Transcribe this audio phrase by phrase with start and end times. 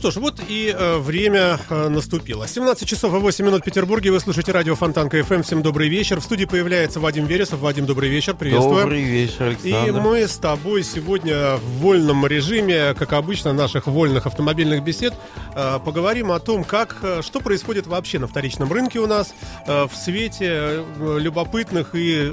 [0.00, 2.48] Что ж, вот и э, время э, наступило.
[2.48, 4.10] 17 часов и 8 минут в Петербурге.
[4.10, 5.42] Вы слушаете радио Фонтанка FM.
[5.42, 6.20] Всем добрый вечер.
[6.20, 7.60] В студии появляется Вадим Вересов.
[7.60, 8.34] Вадим, добрый вечер.
[8.34, 8.80] Приветствую.
[8.80, 10.00] Добрый вечер, И Александр.
[10.00, 15.12] мы с тобой сегодня в вольном режиме, как обычно, наших вольных автомобильных бесед,
[15.54, 19.34] э, поговорим о том, как, э, что происходит вообще на вторичном рынке у нас
[19.66, 22.32] э, в свете э, любопытных и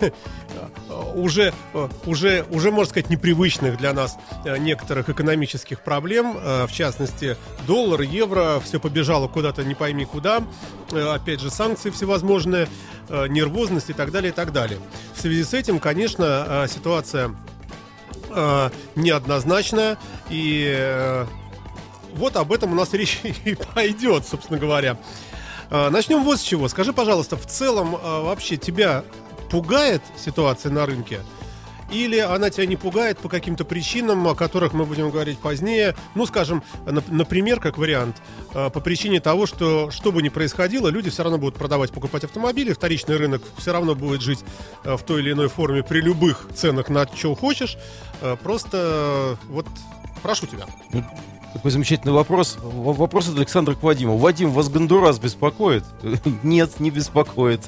[1.14, 6.36] уже, э, уже, уже, можно сказать, непривычных для нас э, некоторых экономических проблем.
[6.40, 10.42] Э, В частности, доллар, евро, все побежало куда-то не пойми куда.
[10.92, 12.68] Э, Опять же, санкции всевозможные,
[13.08, 14.78] э, нервозность и так далее, и так далее.
[15.14, 17.34] В связи с этим, конечно, э, ситуация
[18.30, 19.98] э, неоднозначная.
[20.30, 21.26] И э,
[22.14, 24.96] вот об этом у нас речь и пойдет, собственно говоря.
[25.70, 26.68] Э, Начнем вот с чего.
[26.68, 29.04] Скажи, пожалуйста, в целом э, вообще тебя
[29.50, 31.20] пугает ситуация на рынке?
[31.90, 35.96] Или она тебя не пугает по каким-то причинам, о которых мы будем говорить позднее?
[36.14, 38.16] Ну, скажем, нап- например, как вариант,
[38.52, 42.24] э, по причине того, что что бы ни происходило, люди все равно будут продавать, покупать
[42.24, 44.40] автомобили, вторичный рынок все равно будет жить
[44.84, 47.78] э, в той или иной форме при любых ценах на что хочешь.
[48.20, 49.66] Э, Просто вот
[50.22, 50.66] прошу тебя.
[51.54, 52.58] Такой замечательный вопрос.
[52.62, 54.18] Вопрос от Александра к Вадиму.
[54.18, 55.84] Вадим, вас Гондурас беспокоит?
[56.42, 57.62] Нет, не беспокоит.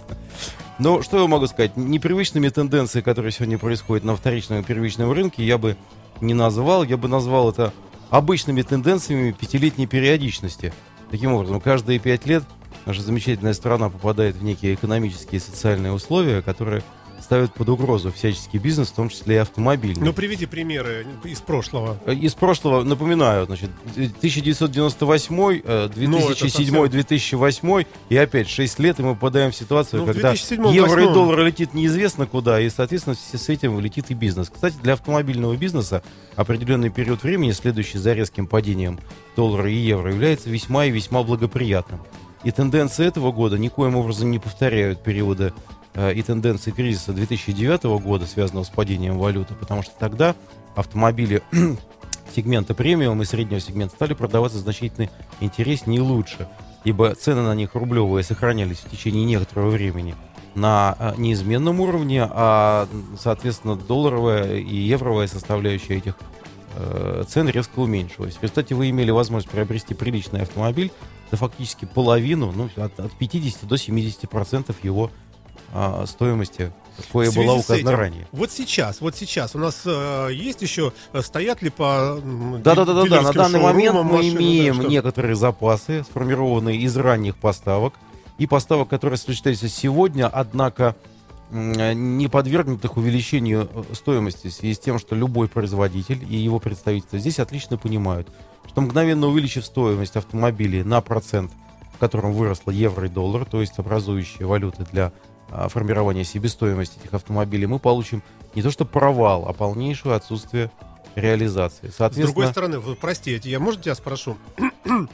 [0.81, 1.77] Но что я могу сказать?
[1.77, 5.77] Непривычными тенденции, которые сегодня происходят на вторичном и первичном рынке, я бы
[6.23, 6.85] не назвал.
[6.85, 7.75] Я бы назвал это
[8.09, 10.73] обычными тенденциями пятилетней периодичности.
[11.11, 12.45] Таким образом, каждые пять лет
[12.87, 16.83] наша замечательная страна попадает в некие экономические и социальные условия, которые
[17.21, 20.05] ставят под угрозу всяческий бизнес, в том числе и автомобильный.
[20.05, 21.99] Ну, приведи примеры из прошлого.
[22.07, 29.03] Из прошлого, напоминаю, значит, 1998, э, Ну, это 2007, 2008 и опять 6 лет, и
[29.03, 31.15] мы попадаем в ситуацию, Ну, когда 2007-м, евро и 2008-м.
[31.15, 34.51] доллар летит неизвестно куда, и, соответственно, с этим летит и бизнес.
[34.51, 36.03] Кстати, для автомобильного бизнеса
[36.37, 38.99] определенный период времени, следующий за резким падением
[39.37, 42.01] доллара и евро, является весьма и весьма благоприятным.
[42.43, 45.53] И тенденции этого года никоим образом не повторяют периода э,
[45.95, 50.37] и тенденции кризиса 2009 года, связанного с падением валюты, потому что тогда
[50.77, 51.43] автомобили
[52.35, 55.09] сегмента премиум и среднего сегмента стали продаваться значительно
[55.41, 56.49] интереснее и лучше,
[56.85, 60.15] ибо цены на них рублевые сохранялись в течение некоторого времени
[60.55, 66.17] на э, неизменном уровне, а, соответственно, долларовая и евровая составляющая этих
[66.75, 68.37] э, цен резко уменьшилась.
[68.43, 70.91] Результате вы имели возможность приобрести приличный автомобиль
[71.31, 75.11] за фактически половину, ну, от, от 50 до 70 процентов его
[75.73, 76.73] а, стоимости,
[77.11, 78.27] связи была указана этим, ранее.
[78.33, 82.21] Вот сейчас, вот сейчас у нас э, есть еще, э, стоят ли по
[82.63, 83.23] Да, да, да, да, да.
[83.23, 84.89] На данный момент мы машины, да, имеем что?
[84.89, 87.95] некоторые запасы, сформированные из ранних поставок
[88.39, 90.97] и поставок, которые осуществляются сегодня, однако
[91.51, 96.59] м, не подвергнутых увеличению э, стоимости в связи с тем, что любой производитель и его
[96.59, 98.29] представительство здесь отлично понимают,
[98.69, 101.53] что мгновенно увеличив стоимость автомобилей на процент,
[101.95, 105.13] в котором выросло евро и доллар, то есть образующие валюты для
[105.69, 108.23] формирования себестоимости этих автомобилей, мы получим
[108.55, 110.71] не то что провал, а полнейшее отсутствие
[111.15, 111.89] реализации.
[111.89, 114.37] С Соответственно, другой стороны, вы простите, я можно тебя спрошу?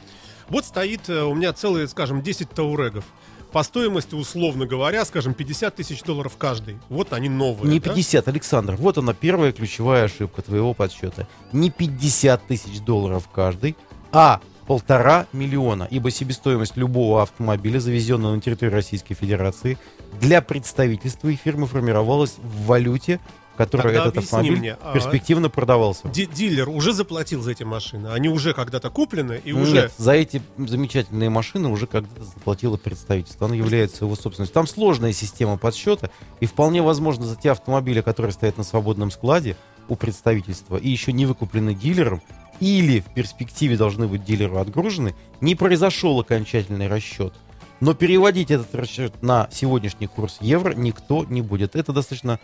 [0.49, 3.05] вот стоит э, у меня целые, скажем, 10 таурегов.
[3.51, 6.77] По стоимости, условно говоря, скажем, 50 тысяч долларов каждый.
[6.89, 7.71] Вот они новые.
[7.71, 7.93] Не да?
[7.93, 8.75] 50, Александр.
[8.75, 11.27] Вот она первая ключевая ошибка твоего подсчета.
[11.53, 13.75] Не 50 тысяч долларов каждый,
[14.11, 19.77] а полтора миллиона, ибо себестоимость любого автомобиля, завезенного на территорию Российской Федерации,
[20.19, 23.19] для представительства и фирмы формировалась в валюте,
[23.53, 26.07] в которой Тогда этот автомобиль мне, а- перспективно продавался.
[26.09, 28.07] Ди- Дилер уже заплатил за эти машины.
[28.07, 29.73] Они уже когда-то куплены и уже...
[29.73, 33.47] Нет, за эти замечательные машины уже когда-то заплатило представительство.
[33.47, 34.53] Оно является его собственностью.
[34.53, 39.57] Там сложная система подсчета, и вполне возможно за те автомобили, которые стоят на свободном складе
[39.89, 42.21] у представительства и еще не выкуплены дилером,
[42.59, 47.33] или в перспективе должны быть дилеру отгружены, не произошел окончательный расчет.
[47.79, 51.75] Но переводить этот расчет на сегодняшний курс евро никто не будет.
[51.75, 52.39] Это достаточно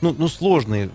[0.00, 0.90] ну, ну сложный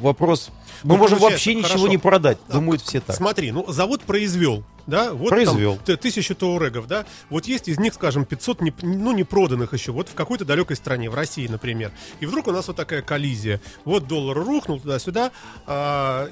[0.00, 0.50] вопрос.
[0.84, 1.88] Мы Ну, можем вообще ничего хорошо.
[1.88, 2.38] не продать.
[2.48, 3.16] А, Думают все так.
[3.16, 5.78] Смотри, ну завод произвел, да, вот Произвел.
[5.84, 9.90] там тысячу таурегов, да, вот есть из них, скажем, 500, не, ну, не проданных еще,
[9.92, 11.90] вот в какой-то далекой стране, в России, например,
[12.20, 15.32] и вдруг у нас вот такая коллизия, вот доллар рухнул туда-сюда,
[15.66, 16.28] а,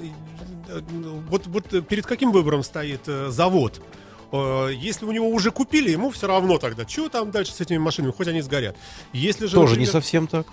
[1.29, 3.81] вот, вот перед каким выбором стоит э, завод?
[4.33, 7.77] Э, Если у него уже купили, ему все равно тогда, что там дальше с этими
[7.77, 8.75] машинами, хоть они сгорят.
[9.13, 10.47] Если же, Тоже не например, совсем так.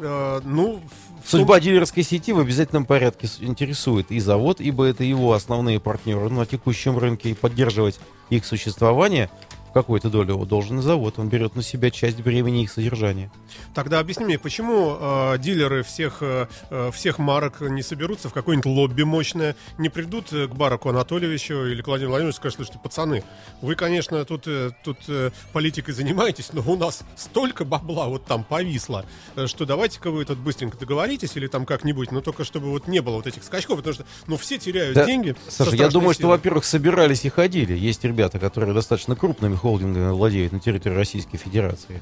[0.00, 0.76] Э, ну,
[1.24, 5.78] в том- Судьба дилерской сети в обязательном порядке интересует и завод, ибо это его основные
[5.80, 8.00] партнеры на текущем рынке, и поддерживать
[8.30, 9.30] их существование
[9.70, 11.18] в какой-то доле должен и завод.
[11.18, 13.30] Он берет на себя часть бремени их содержания.
[13.74, 18.66] Тогда объясни мне, почему э, дилеры всех, э, э, всех марок не соберутся в какое-нибудь
[18.66, 22.80] лобби мощное, не придут э, к Бараку Анатольевичу или к Владимиру Владимировичу и скажут, слушайте,
[22.82, 23.22] пацаны,
[23.62, 28.42] вы, конечно, тут, э, тут э, политикой занимаетесь, но у нас столько бабла вот там
[28.42, 29.04] повисло,
[29.36, 33.00] э, что давайте-ка вы тут быстренько договоритесь или там как-нибудь, но только чтобы вот не
[33.00, 35.36] было вот этих скачков, потому что, ну, все теряют Да, деньги.
[35.48, 36.36] Саша, я думаю, что, силой.
[36.36, 37.76] во-первых, собирались и ходили.
[37.76, 42.00] Есть ребята, которые достаточно крупными холдингами владеют на территории Российской Федерации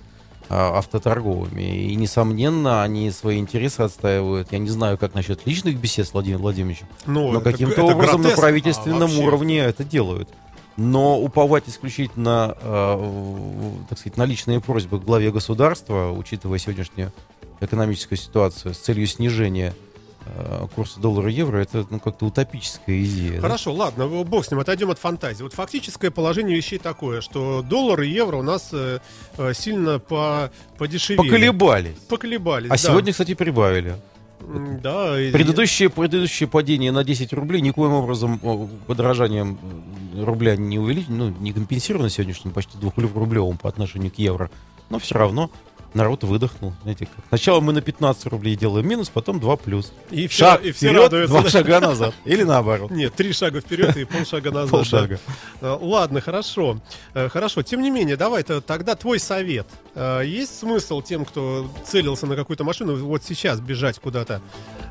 [0.48, 1.90] а, автоторговыми.
[1.90, 4.50] И, несомненно, они свои интересы отстаивают.
[4.52, 8.28] Я не знаю, как насчет личных бесед с Владимиром Владимировичем, Ну, но каким-то образом на
[8.28, 10.28] гротеск, а правительственном вообще- уровне это делают.
[10.76, 17.12] Но уповать исключительно, э, так сказать, на личные просьбы к главе государства, учитывая сегодняшнюю
[17.60, 19.74] экономическую ситуацию с целью снижения
[20.74, 23.34] курса доллара-евро, это ну, как-то утопическая идея.
[23.36, 23.40] да?
[23.42, 25.42] Хорошо, ладно, бог с ним, отойдем от фантазии.
[25.42, 28.98] Вот фактическое положение вещей такое, что доллар и евро у нас э,
[29.36, 31.28] э, сильно по, подешевели.
[31.28, 31.96] Поколебались.
[32.08, 32.78] Поколебались, А да.
[32.78, 33.96] сегодня, кстати, прибавили.
[34.82, 35.14] Да.
[35.32, 38.38] Предыдущее, предыдущее падение на 10 рублей никоим образом
[38.86, 39.58] подорожанием
[40.14, 44.50] э, рубля не увеличено, ну, не компенсировано сегодняшним почти двухрублевым по отношению к евро.
[44.90, 45.50] Но все равно
[45.94, 46.72] народ выдохнул.
[46.82, 47.24] Знаете, как.
[47.28, 49.92] Сначала мы на 15 рублей делаем минус, потом 2 плюс.
[50.10, 51.40] И все, Шаг и все вперед, радуются.
[51.40, 52.14] два шага назад.
[52.24, 52.90] Или наоборот.
[52.90, 54.70] Нет, три шага вперед и полшага назад.
[54.70, 55.18] Полшага.
[55.60, 55.68] да.
[55.74, 56.78] Э, Ладно, хорошо.
[57.14, 57.62] Э, Хорошо.
[57.62, 59.66] Тем не менее, давай то тогда твой совет.
[59.94, 64.40] Э, Есть смысл тем, кто целился на какую-то машину, вот сейчас бежать куда-то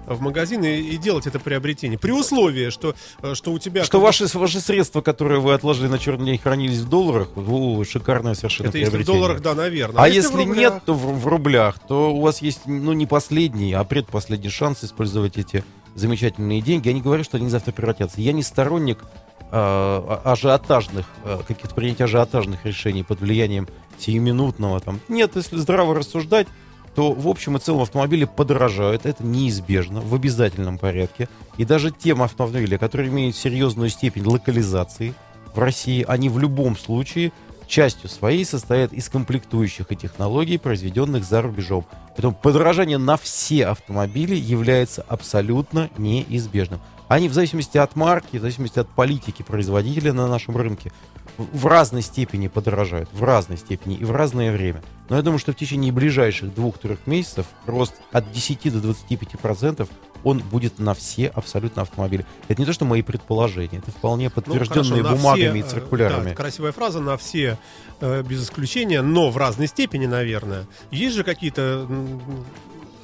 [0.08, 2.00] в магазин и, и делать это приобретение?
[2.00, 3.84] При условии, что, э, что у тебя...
[3.84, 8.34] Что ваши, ваши средства, которые вы отложили на черный день, хранились в долларах, о, шикарное
[8.34, 9.22] совершенно Это если в приобретение.
[9.22, 10.04] долларах, да, наверное.
[10.04, 10.74] А если, в рублях?
[10.74, 14.84] нет, то в, в рублях, то у вас есть, ну, не последний, а предпоследний шанс
[14.84, 15.64] использовать эти
[15.96, 16.88] замечательные деньги.
[16.88, 18.22] Я не говорю, что они завтра превратятся.
[18.22, 19.06] Я не сторонник э,
[19.52, 23.68] а- ажиотажных, э, каких-то принятия ажиотажных решений под влиянием
[23.98, 24.80] сиюминутного.
[24.80, 25.00] Там.
[25.08, 26.48] Нет, если здраво рассуждать,
[26.98, 29.06] то в общем и целом автомобили подорожают.
[29.06, 31.30] Это неизбежно, в обязательном порядке.
[31.56, 35.14] И даже тем автомобили, которые имеют серьезную степень локализации
[35.54, 37.34] в России, они в любом случае
[37.68, 41.86] частью своей состоят из комплектующих и технологий, произведенных за рубежом.
[42.16, 46.80] Поэтому подорожание на все автомобили является абсолютно неизбежным.
[47.10, 50.92] Они в зависимости от марки, в зависимости от политики производителя на нашем рынке
[51.38, 54.82] в разной степени подорожают, в разной степени и в разное время.
[55.10, 59.90] Но я думаю, что в течение ближайших двух-трех месяцев рост от 10 до 25 процентов
[60.24, 62.26] он будет на все абсолютно автомобили.
[62.48, 65.62] Это не то, что мои предположения, это вполне Ну, подтвержденные хорошо, на бумагами все, и
[65.62, 66.30] э, циркулярами.
[66.30, 67.58] да, красивая фраза на все
[68.02, 70.66] э, без исключения, но в разной степени, наверное.
[70.92, 71.88] Есть же какие-то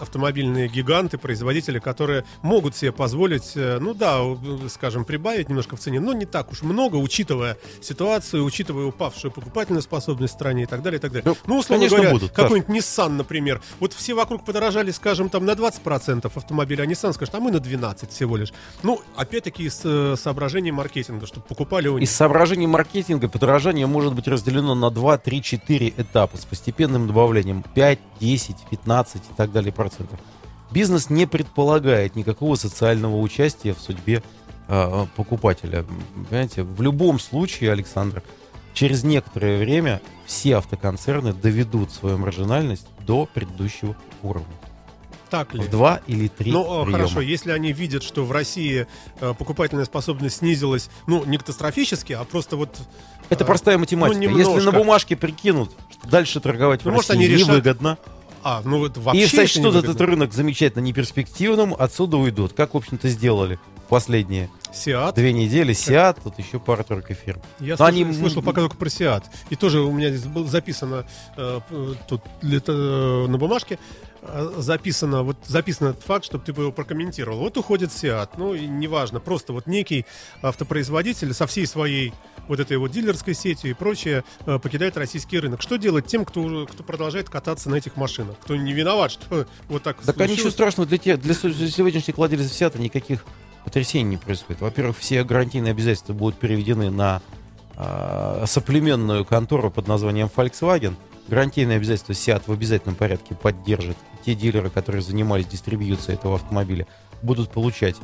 [0.04, 4.22] автомобильные гиганты, производители, которые могут себе позволить, э, ну да,
[4.70, 9.82] скажем, прибавить немножко в цене, но не так уж много, учитывая ситуацию, учитывая упавшую покупательную
[9.82, 11.26] способность в стране и так далее, и так далее.
[11.26, 13.62] Ну, Ну, условно конечно, говоря, будут, какой-нибудь Nissan, например.
[13.80, 17.60] Вот все вокруг подорожали, скажем, там на 20% автомобиля, а Nissan скажет, а мы на
[17.60, 18.54] 12 всего лишь.
[18.84, 22.10] Ну, опять-таки, с э, соображением маркетинга, чтобы покупали у них.
[22.10, 27.64] Из соображений маркетинга подорожание может быть разделено на 2, 3, 4 этапа с постепенным добавлением
[27.74, 29.93] 5, 10, 15 и так далее процентов.
[30.72, 34.24] Бизнес не предполагает никакого социального участия в судьбе
[34.68, 35.86] э, покупателя.
[36.30, 38.24] Понимаете, в любом случае, Александр,
[38.74, 44.48] через некоторое время все автоконцерны доведут свою маржинальность до предыдущего уровня.
[45.30, 45.62] Так ли?
[45.62, 46.92] В два или три Ну, приема.
[46.92, 48.86] хорошо, если они видят, что в России
[49.20, 52.78] э, покупательная способность снизилась, ну, не катастрофически, а просто вот...
[53.30, 54.30] Это э, простая математика.
[54.30, 57.98] ну, Если на бумажке прикинут, что дальше торговать Ну, в может, России они решат- невыгодно,
[58.44, 62.54] А, ну, это вообще и сочтут этот рынок замечательно неперспективным, отсюда уйдут.
[62.54, 63.58] Как, в общем-то, сделали
[63.88, 65.16] последние Сиат.
[65.16, 65.74] две недели.
[65.74, 67.42] Сиат, тут еще пара только фирм.
[67.60, 69.24] Я слышал, они, слышал пока только про Сиат.
[69.50, 71.06] И тоже у меня здесь было записано
[71.38, 71.60] э,
[72.08, 74.03] тут где-то, э, на бумажке э,
[74.58, 77.40] записано вот записан этот факт, чтобы ты бы его прокомментировал.
[77.40, 80.06] Вот уходит Сиат, ну и неважно, просто вот некий
[80.42, 82.14] автопроизводитель со всей своей
[82.48, 85.62] вот этой вот дилерской сетью и прочее э, покидает российский рынок.
[85.62, 89.84] Что делать тем, кто кто продолжает кататься на этих машинах, кто не виноват, что вот
[89.84, 90.54] так Так а ничего случилось?
[90.54, 93.26] страшного для, тех, для сегодняшних владельцев Сиата никаких
[93.64, 94.62] потрясений не происходит.
[94.62, 97.22] Во-первых, все гарантийные обязательства будут переведены на
[97.76, 100.96] а, соплеменную контору под названием Volkswagen.
[101.28, 103.98] Гарантийные обязательства Сиат в обязательном порядке поддержит.
[104.26, 106.88] Те дилеры, которые занимались дистрибьюцией этого автомобиля,
[107.22, 107.96] будут получать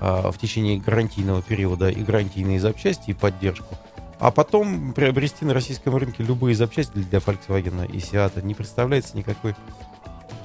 [0.00, 3.76] а, в течение гарантийного периода и гарантийные запчасти, и поддержку.
[4.18, 9.54] А потом приобрести на российском рынке любые запчасти для Volkswagen и Seat не представляется никакой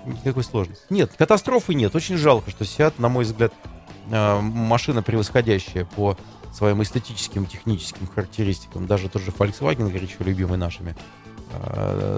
[0.05, 0.83] Никакой сложности.
[0.89, 1.95] Нет, катастрофы нет.
[1.95, 3.53] Очень жалко, что Seat, на мой взгляд,
[4.09, 6.17] э, машина превосходящая по
[6.53, 8.88] своим эстетическим, техническим характеристикам.
[8.88, 10.95] Даже тот же Volkswagen, горячо любимый нашими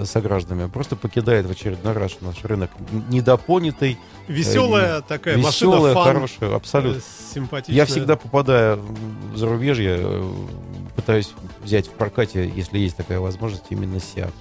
[0.04, 2.70] согражданами, просто покидает в очередной раз наш рынок
[3.08, 3.98] недопонятый.
[4.28, 6.98] Веселая такая Веселая, машина, фан, хорошая, абсолютно.
[6.98, 7.76] э, симпатичная.
[7.76, 10.32] Я всегда, попадая в зарубежье, э,
[10.96, 14.32] пытаюсь взять в прокате, если есть такая возможность, именно Seat.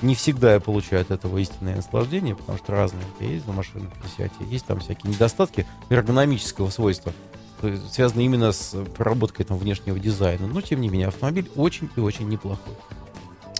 [0.00, 4.22] Не всегда я получаю от этого истинное наслаждение, потому что разные я ездил машины на
[4.22, 7.12] Seat, есть там всякие недостатки эргономического свойства,
[7.62, 10.46] э, связанные именно с проработкой там, внешнего дизайна.
[10.46, 12.74] Но, тем не менее, автомобиль очень и очень неплохой.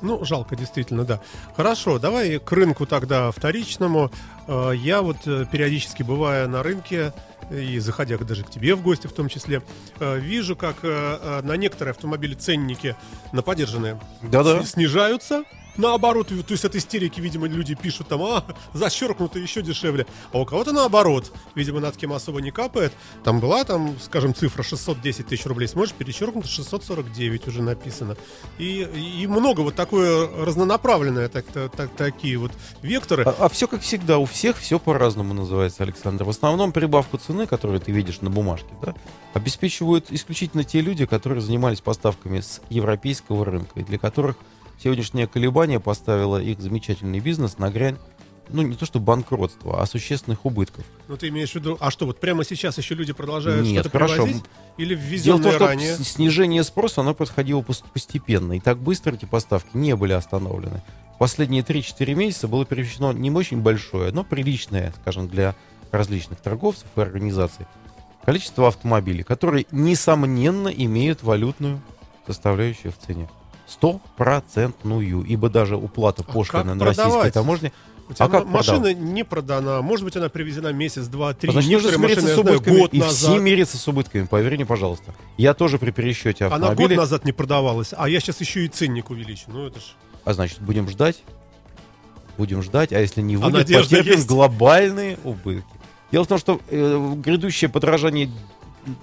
[0.02, 1.20] Ну, жалко, действительно, да.
[1.56, 4.10] Хорошо, давай к рынку тогда вторичному.
[4.46, 7.12] Э, Я вот э, периодически бывая на рынке
[7.50, 9.62] и заходя даже к тебе в гости в том числе,
[10.00, 10.88] э, вижу, как э,
[11.20, 12.94] э, на некоторые автомобили ценники
[13.32, 14.62] на подержанные Да-да.
[14.62, 15.44] с- снижаются.
[15.78, 18.44] Наоборот, то есть от истерики, видимо, люди пишут там, а,
[18.74, 20.06] зачеркнуто еще дешевле.
[20.32, 22.92] А у кого-то наоборот, видимо, над кем особо не капает.
[23.22, 28.16] Там была, там, скажем, цифра 610 тысяч рублей, смотришь, перечеркнуто 649 уже написано.
[28.58, 28.88] И,
[29.22, 32.50] и много вот такое разнонаправленное, так, так, так- такие вот
[32.82, 33.22] векторы.
[33.24, 36.24] А, все как всегда, у всех все по-разному называется, Александр.
[36.24, 38.94] В основном прибавку цены, которую ты видишь на бумажке, да,
[39.32, 44.36] обеспечивают исключительно те люди, которые занимались поставками с европейского рынка, и для которых
[44.82, 47.96] сегодняшнее колебание поставило их замечательный бизнес на грань,
[48.50, 50.84] ну, не то что банкротства, а существенных убытков.
[51.06, 53.98] Ну, ты имеешь в виду, а что, вот прямо сейчас еще люди продолжают Нет, что-то
[53.98, 54.24] хорошо.
[54.24, 54.44] привозить?
[54.78, 55.96] Или Дело в том, ранее?
[55.96, 60.82] снижение спроса, оно происходило пос- постепенно, и так быстро эти поставки не были остановлены.
[61.18, 65.54] Последние 3-4 месяца было перевещено не очень большое, но приличное, скажем, для
[65.90, 67.66] различных торговцев и организаций,
[68.24, 71.80] количество автомобилей, которые, несомненно, имеют валютную
[72.26, 73.28] составляющую в цене.
[73.68, 77.34] Стопроцентную, ибо даже уплата А пошлины как на российской продавать?
[77.34, 77.72] таможне
[78.08, 81.50] У тебя А как машина не продана, может быть, она привезена месяц, два, три.
[81.52, 82.78] Некоторые смириться машины, с я знаю, убытками.
[82.78, 83.14] год и назад.
[83.14, 85.14] все мирятся с убытками, поверь мне, пожалуйста.
[85.36, 89.10] Я тоже при пересчете Она год назад не продавалась, а я сейчас еще и ценник
[89.10, 89.44] увеличу.
[89.48, 89.82] Ну, это ж...
[90.24, 91.22] А значит, будем ждать.
[92.38, 94.28] Будем ждать, а если не А выйдет, надежда потерпим есть?
[94.28, 95.64] глобальные убытки.
[96.12, 98.30] Дело в том, что э, грядущее подражание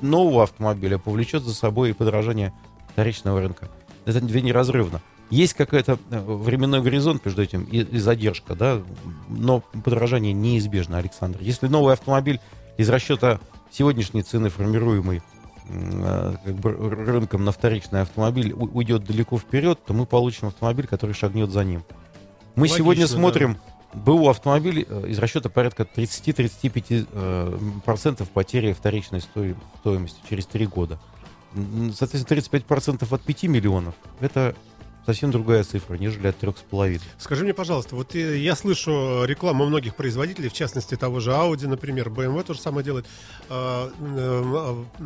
[0.02, 2.54] нового автомобиля повлечет за собой и подражание
[2.92, 3.70] вторичного рынка.
[4.06, 5.02] Это две неразрывно.
[5.32, 8.82] Есть какой-то э, временной горизонт между этим и, и задержка, да,
[9.28, 11.40] но подражание неизбежно, Александр.
[11.42, 12.40] Если новый автомобиль
[12.78, 13.40] из расчета
[13.72, 15.24] сегодняшней цены, формируемой
[15.68, 20.86] м, э, как бы рынком на вторичный автомобиль, уйдет далеко вперед, то мы получим автомобиль,
[20.86, 21.84] который шагнет за ним.
[22.56, 23.14] Мы Логично, сегодня да.
[23.14, 23.58] смотрим
[23.96, 30.68] БУ автомобиль э, из расчета порядка 30-35% э, процентов потери вторичной стои- стоимости через 3
[30.68, 31.00] года.
[31.96, 34.56] Соответственно, 35% от 5 миллионов– это
[35.06, 37.02] совсем другая цифра, нежели от 3,5.
[37.18, 41.68] Скажи мне, пожалуйста, вот э, я слышу рекламу многих производителей, в частности того же Audi,
[41.68, 43.06] например, BMW то же самое делает,
[43.50, 45.04] э, э, э,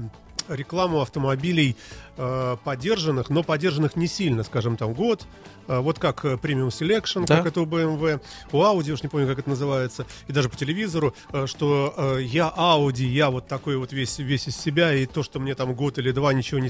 [0.49, 1.75] рекламу автомобилей
[2.17, 5.25] э, подержанных, но подержанных не сильно, скажем, там год,
[5.67, 7.37] э, вот как э, Premium Selection, Да.
[7.37, 8.19] как это у BMW,
[8.51, 12.23] у Audi, уж не помню, как это называется, и даже по телевизору, э, что э,
[12.23, 15.73] я Audi, я вот такой вот весь, весь из себя, и то, что мне там
[15.73, 16.69] год или два ничего не,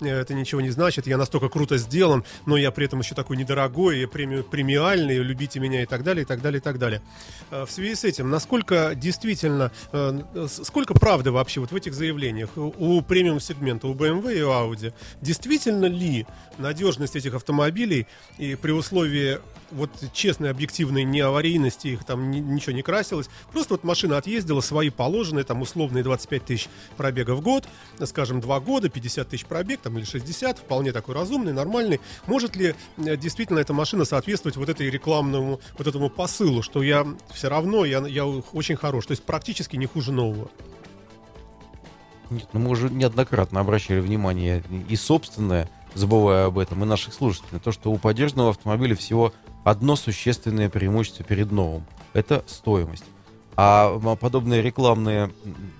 [0.00, 3.36] э, это ничего не значит, я настолько круто сделан, но я при этом еще такой
[3.36, 7.02] недорогой, преми- премиальный, любите меня и так далее, и так далее, и так далее.
[7.50, 12.50] Э, В связи с этим, насколько действительно, э, сколько правды вообще вот в этих заявлениях
[12.56, 16.26] у премиум сегмента, у BMW и у Audi, действительно ли
[16.58, 19.38] надежность этих автомобилей и при условии
[19.70, 24.90] вот честной, объективной неаварийности, их там ни- ничего не красилось, просто вот машина отъездила свои
[24.90, 27.64] положенные, там условные 25 тысяч пробега в год,
[28.04, 32.00] скажем, 2 года, 50 тысяч пробег, там или 60, вполне такой разумный, нормальный.
[32.26, 37.06] Может ли э, действительно эта машина соответствовать вот этой рекламному, вот этому посылу, что я
[37.32, 40.50] все равно, я, я очень хорош, то есть практически не хуже нового.
[42.30, 47.50] Нет, ну мы уже неоднократно обращали внимание и собственное, забывая об этом, и наших слушателей,
[47.52, 49.32] на то, что у поддержанного автомобиля всего
[49.64, 51.84] одно существенное преимущество перед новым.
[52.12, 53.04] Это стоимость.
[53.56, 55.30] А подобные рекламные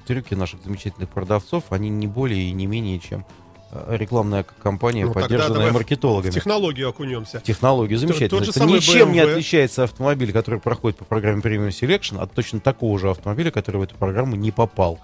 [0.06, 3.24] трюки наших замечательных продавцов, они не более и не менее, чем
[3.70, 6.30] э, рекламная к- кампания, Ну, поддержанная в- маркетологами.
[6.30, 7.40] В технологию окунемся.
[7.40, 8.30] Технологию замечательно.
[8.30, 9.30] тот же Это ничем не BMW.
[9.32, 13.82] отличается автомобиль, который проходит по программе Premium Selection, от точно такого же автомобиля, который в
[13.82, 14.98] эту программу не попал.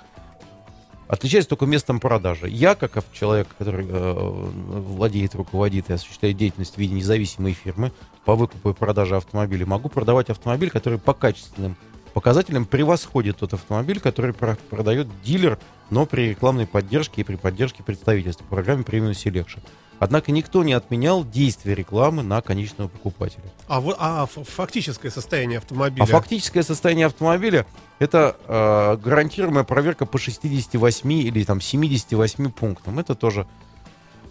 [1.06, 2.48] Отличается только местом продажи.
[2.48, 7.92] Я, как человек, который э, владеет, руководит и осуществляет деятельность в виде независимой фирмы
[8.24, 11.76] по выкупу и продаже автомобилей, могу продавать автомобиль, который по качественным
[12.14, 15.58] показателям превосходит тот автомобиль, который про- продает дилер,
[15.90, 19.60] но при рекламной поддержке и при поддержке представительства по программе Premium Selection.
[20.00, 23.44] Однако никто не отменял действие рекламы на конечного покупателя.
[23.68, 26.02] А, вот, а фактическое состояние автомобиля?
[26.02, 27.64] А фактическое состояние автомобиля
[28.00, 32.98] это э, гарантируемая проверка по 68 или там 78 пунктам.
[32.98, 33.46] Это тоже.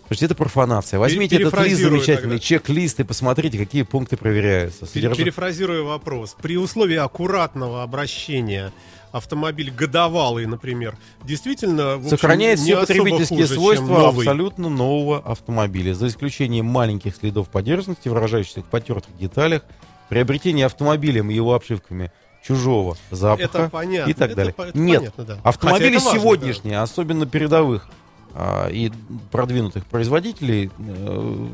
[0.07, 0.99] Слушайте, это профанация.
[0.99, 4.85] Возьмите этот лист перефразирую замечательный, чек-лист и посмотрите, какие пункты проверяются.
[4.85, 8.73] Пере- Содержа- Перефразируя вопрос, при условии аккуратного обращения
[9.13, 14.25] автомобиль годовалый, например, действительно в Сохраняет все потребительские хуже, свойства новый.
[14.25, 19.61] абсолютно нового автомобиля, за исключением маленьких следов подержанности, выражающихся в потертых деталях,
[20.09, 22.11] приобретение автомобилем и его обшивками
[22.43, 24.09] чужого запаха Это понятно.
[24.09, 24.53] и так это далее.
[24.53, 25.37] по- это Нет, понятно, да.
[25.43, 27.87] автомобили это важно, сегодняшние, особенно передовых
[28.35, 28.91] а, и
[29.31, 31.47] продвинутых производителей, э,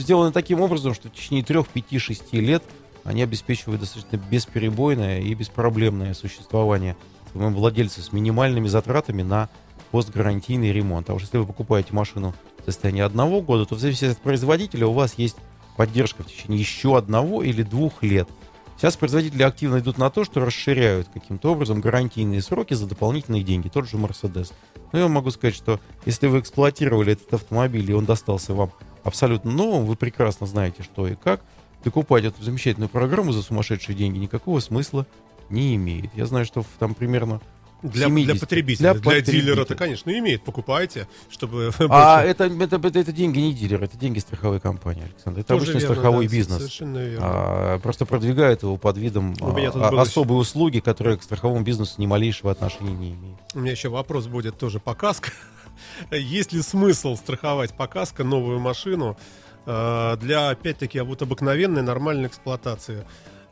[0.00, 2.64] сделаны таким образом, что в течение 3, 5, 6 лет
[3.04, 6.96] они обеспечивают достаточно бесперебойное и беспроблемное существование
[7.30, 9.48] своему владельцу с минимальными затратами на
[9.90, 11.10] постгарантийный ремонт.
[11.10, 14.86] А уж если вы покупаете машину в состоянии одного года, то в зависимости от производителя
[14.86, 15.36] у вас есть
[15.76, 18.28] поддержка в течение еще одного или двух лет.
[18.76, 23.68] Сейчас производители активно идут на то, что расширяют каким-то образом гарантийные сроки за дополнительные деньги.
[23.68, 24.52] Тот же Mercedes.
[24.92, 28.72] Но я могу сказать, что если вы эксплуатировали этот автомобиль, и он достался вам
[29.04, 31.42] абсолютно новым, вы прекрасно знаете, что и как,
[31.84, 35.06] докупать эту замечательную программу за сумасшедшие деньги никакого смысла
[35.50, 36.10] не имеет.
[36.14, 37.40] Я знаю, что там примерно
[37.82, 38.32] Для, 70.
[38.32, 40.42] для потребителя, Для для, дилера-то, конечно, имеет.
[40.44, 45.40] Покупайте, чтобы А это, это, это, это деньги не дилера, это деньги страховой компании, Александр.
[45.40, 46.58] Это Тоже обычный верно, страховой да, бизнес.
[46.58, 47.26] Совершенно верно.
[47.26, 52.06] А, просто продвигают его под видом а, был особой услуги, которая к страховому бизнесу ни
[52.06, 53.38] малейшего отношения не имеет.
[53.54, 55.30] У меня еще вопрос будет тоже по каско.
[56.10, 59.18] Есть ли смысл страховать по каско новую машину
[59.64, 63.04] для, опять-таки, вот обыкновенной нормальной эксплуатации?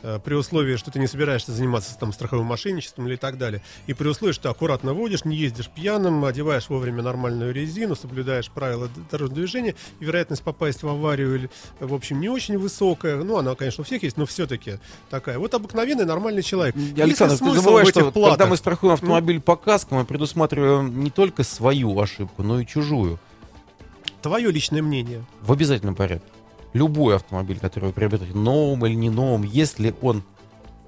[0.02, 3.62] Э, При условии, что ты не собираешься заниматься там страховым мошенничеством или так далее.
[3.87, 8.50] И при условии, что ты аккуратно водишь, не ездишь пьяным, одеваешь вовремя нормальную резину, соблюдаешь
[8.50, 11.50] правила дорожного движения, и вероятность попасть в аварию, или,
[11.81, 13.17] в общем, не очень высокая.
[13.23, 14.79] Ну, она, конечно, у всех есть, но все-таки
[15.11, 15.38] такая.
[15.38, 16.75] Вот обыкновенный нормальный человек.
[16.99, 18.38] Александр, ты забываешь, что платах?
[18.38, 23.19] когда мы страхуем автомобиль по каско, мы предусматриваем не только свою ошибку, но и чужую.
[24.23, 25.25] Твое личное мнение.
[25.40, 26.29] В обязательном порядке.
[26.73, 30.23] Любой автомобиль, который вы приобретаете, новым или не новым, если он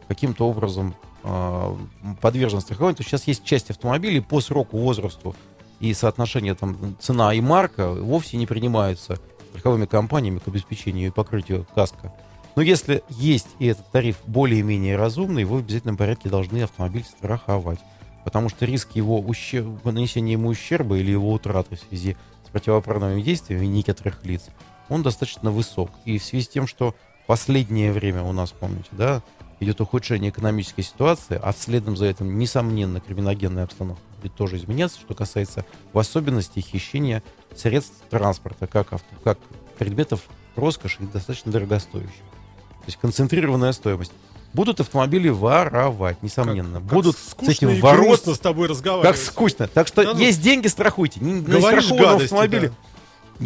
[0.07, 1.77] каким-то образом э,
[2.21, 5.35] подвержен страхованию, то сейчас есть часть автомобилей по сроку, возрасту
[5.81, 9.19] и соотношение там цена и марка вовсе не принимаются
[9.51, 12.15] страховыми компаниями к обеспечению и покрытию каска.
[12.55, 17.81] Но если есть и этот тариф более-менее разумный, вы в обязательном порядке должны автомобиль страховать.
[18.25, 19.67] Потому что риск его ущер...
[19.85, 22.17] нанесения ему ущерба или его утраты в связи
[22.53, 24.43] противоправными действиями некоторых лиц,
[24.89, 25.91] он достаточно высок.
[26.05, 26.95] И в связи с тем, что
[27.27, 29.23] последнее время у нас, помните, да,
[29.61, 35.15] идет ухудшение экономической ситуации, а следом за этим, несомненно, криминогенная обстановка будет тоже изменяться, что
[35.15, 37.23] касается в особенности хищения
[37.55, 39.39] средств транспорта, как, авто, как
[39.79, 42.11] предметов роскоши и достаточно дорогостоящих.
[42.11, 44.13] То есть концентрированная стоимость.
[44.53, 46.81] Будут автомобили воровать, несомненно.
[46.81, 48.21] Как- как Будут скучно с этим ворот.
[48.27, 49.17] с тобой разговаривать.
[49.17, 49.67] Как скучно.
[49.67, 51.21] Так что Да ну, есть деньги, страхуйте.
[51.21, 52.75] Не, Говоришь страхованном автомобиле да.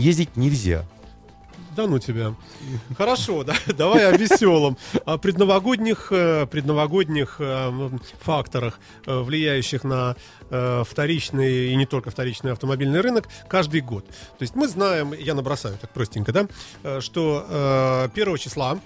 [0.00, 0.84] ездить нельзя.
[1.76, 2.34] Да ну тебя.
[2.96, 4.78] Хорошо, да, давай о веселом.
[5.04, 7.90] О предновогодних, э, предновогодних э,
[8.22, 10.16] факторах, э, влияющих на
[10.48, 14.06] вторичный и не только вторичный автомобильный рынок каждый год.
[14.06, 18.78] То есть мы знаем, я набросаю так простенько, да, что э, 1 числа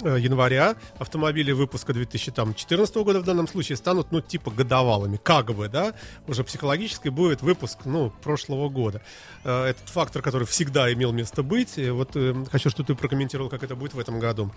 [0.00, 5.94] января автомобили выпуска 2014 года в данном случае станут, ну, типа годовалыми, как бы, да,
[6.26, 9.02] уже психологически будет выпуск, ну, прошлого года.
[9.44, 13.62] Э, Этот фактор, который всегда имел место быть, вот э, хочу, чтобы ты прокомментировал, как
[13.62, 14.50] это будет в этом году.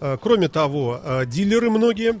[0.00, 2.20] Э, Кроме того, э, дилеры многие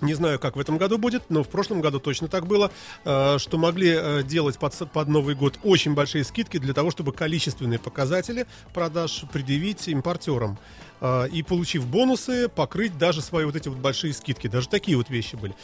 [0.00, 2.72] не знаю, как в этом году будет, но в прошлом году точно так было,
[3.04, 7.12] э, что могли э, делать под, под Новый год очень большие скидки для того, чтобы
[7.12, 10.58] количественные показатели продаж предъявить импортерам.
[11.04, 14.46] Э, И, получив бонусы, покрыть даже свои вот эти вот большие скидки.
[14.46, 15.54] Даже такие вот вещи были.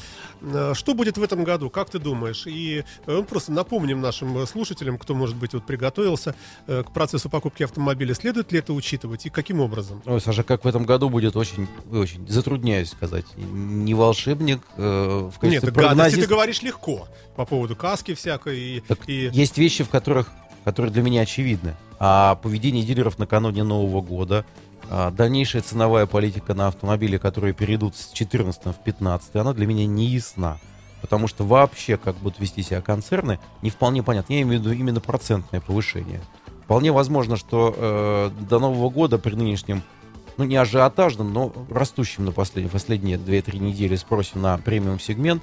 [0.43, 2.45] Э, Что будет в этом году, как ты думаешь?
[2.47, 6.35] И э, просто напомним нашим э, слушателям, кто, может быть, вот приготовился
[6.67, 10.03] э, к процессу покупки автомобиля, следует ли это учитывать и каким образом?
[10.07, 13.27] Ой, Саша, как в этом году будет очень, очень затрудняюсь сказать.
[13.37, 18.59] Не волшебник э, в Нет, качестве гадости ты говоришь легко по поводу каски всякой.
[18.59, 20.33] И, Так и- Есть вещи, в которых,
[20.65, 21.77] которые для меня очевидны.
[22.01, 28.13] А поведение дилеров накануне Нового года, а, дальнейшая ценовая политика на автомобили, которые перейдут с
[28.13, 30.59] 14 в 15, она для меня не ясна.
[31.01, 34.33] Потому что вообще, как будут вести себя концерны, не вполне понятно.
[34.33, 36.21] Я имею в виду именно процентное повышение.
[36.65, 39.83] Вполне возможно, что э, до Нового года при нынешнем,
[40.37, 45.43] ну не ажиотажном, но растущем на послед- последние 2-3 недели спросе на премиум-сегмент,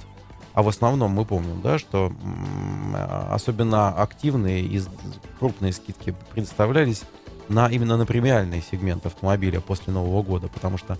[0.54, 4.80] а в основном мы помним, да, что м, а, особенно активные и
[5.38, 7.02] крупные скидки предоставлялись
[7.48, 10.98] на, именно на премиальный сегмент автомобиля после Нового года, потому что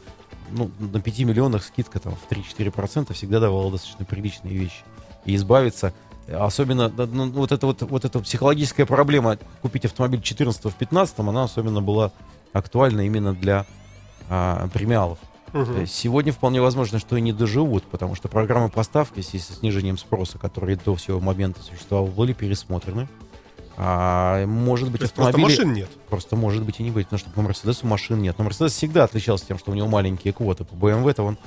[0.51, 4.85] ну, на 5 миллионах скидка там, в 3-4% всегда давала достаточно приличные вещи.
[5.25, 5.93] И избавиться,
[6.29, 11.45] особенно ну, вот, эта вот, вот эта психологическая проблема купить автомобиль 14 в 15 она
[11.45, 12.13] особенно была
[12.53, 13.67] актуальна именно для
[14.29, 15.19] а, премиалов.
[15.53, 15.87] Угу.
[15.87, 20.77] Сегодня вполне возможно, что и не доживут, потому что программы поставки с снижением спроса, которые
[20.77, 23.09] до всего момента существовали, были пересмотрены.
[23.77, 25.45] А, может быть, автомобили...
[25.45, 25.91] Просто машин нет.
[26.09, 28.37] Просто может быть и не быть, потому что по Мерседесу машин нет.
[28.39, 30.65] Но Мерседес всегда отличался тем, что у него маленькие квоты.
[30.65, 31.39] По BMW-то он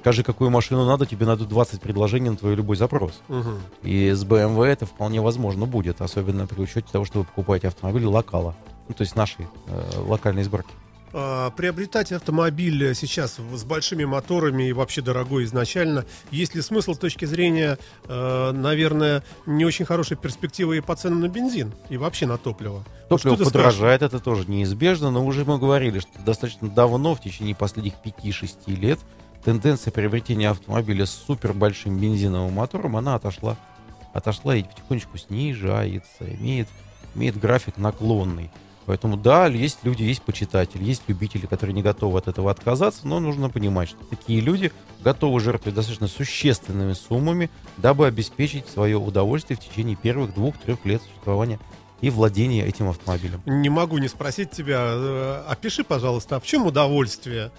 [0.00, 3.20] скажи, какую машину надо, тебе надо 20 предложений на твой любой запрос.
[3.28, 3.50] Угу.
[3.82, 8.04] И с BMW это вполне возможно будет, особенно при учете того, что вы покупаете автомобиль
[8.04, 8.54] локала.
[8.88, 10.70] Ну, то есть нашей э, локальной сборки.
[11.18, 16.98] А, приобретать автомобиль сейчас с большими моторами и вообще дорогой изначально, есть ли смысл с
[16.98, 22.26] точки зрения, э, наверное, не очень хорошей перспективы и по ценам на бензин и вообще
[22.26, 22.84] на топливо?
[23.08, 27.94] Топливо подорожает, это тоже неизбежно, но уже мы говорили, что достаточно давно, в течение последних
[28.04, 28.98] 5-6 лет,
[29.42, 33.56] тенденция приобретения автомобиля с супер большим бензиновым мотором, она отошла,
[34.12, 36.68] отошла и потихонечку снижается, имеет,
[37.14, 38.50] имеет график наклонный.
[38.86, 43.18] Поэтому да, есть люди, есть почитатели, есть любители, которые не готовы от этого отказаться, но
[43.18, 49.60] нужно понимать, что такие люди готовы жертвовать достаточно существенными суммами, дабы обеспечить свое удовольствие в
[49.60, 51.58] течение первых двух-трех лет существования
[52.00, 53.42] и владения этим автомобилем.
[53.46, 57.50] Не могу не спросить тебя, э, опиши, пожалуйста, а в чем удовольствие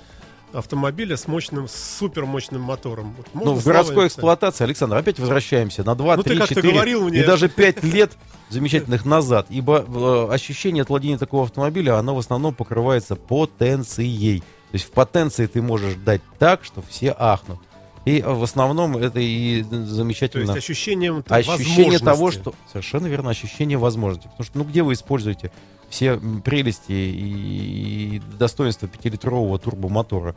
[0.54, 3.16] автомобиля с мощным, с супермощным мотором.
[3.18, 7.20] Вот ну, в городской эксплуатации, Александр, опять возвращаемся на 2, ну, 3, 4 мне...
[7.20, 8.12] и даже 5 лет
[8.50, 14.40] замечательных назад, ибо э, ощущение от владения такого автомобиля, оно в основном покрывается потенцией.
[14.40, 17.60] То есть в потенции ты можешь дать так, что все ахнут.
[18.06, 20.46] И в основном это и замечательно.
[20.46, 22.54] То есть ощущением Ощущение того, что...
[22.72, 24.30] Совершенно верно, ощущение возможности.
[24.30, 25.52] Потому что, ну, где вы используете
[25.90, 30.36] все прелести и достоинства пятилитрового турбомотора?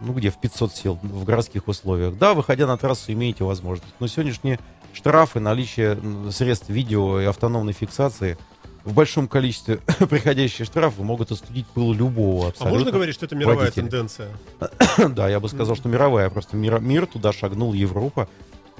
[0.00, 2.18] Ну, где в 500 сил в городских условиях.
[2.18, 3.94] Да, выходя на трассу, имеете возможность.
[4.00, 4.58] Но сегодняшние
[4.92, 5.98] штрафы, наличие
[6.30, 8.36] средств видео и автономной фиксации
[8.84, 9.76] в большом количестве
[10.10, 12.68] приходящие штрафы могут остудить пыл любого абсолютно.
[12.68, 13.82] А можно говорить, что это мировая водителя.
[13.84, 14.30] тенденция?
[15.14, 16.30] да, я бы сказал, что мировая.
[16.30, 18.28] Просто мир, мир туда шагнул, Европа.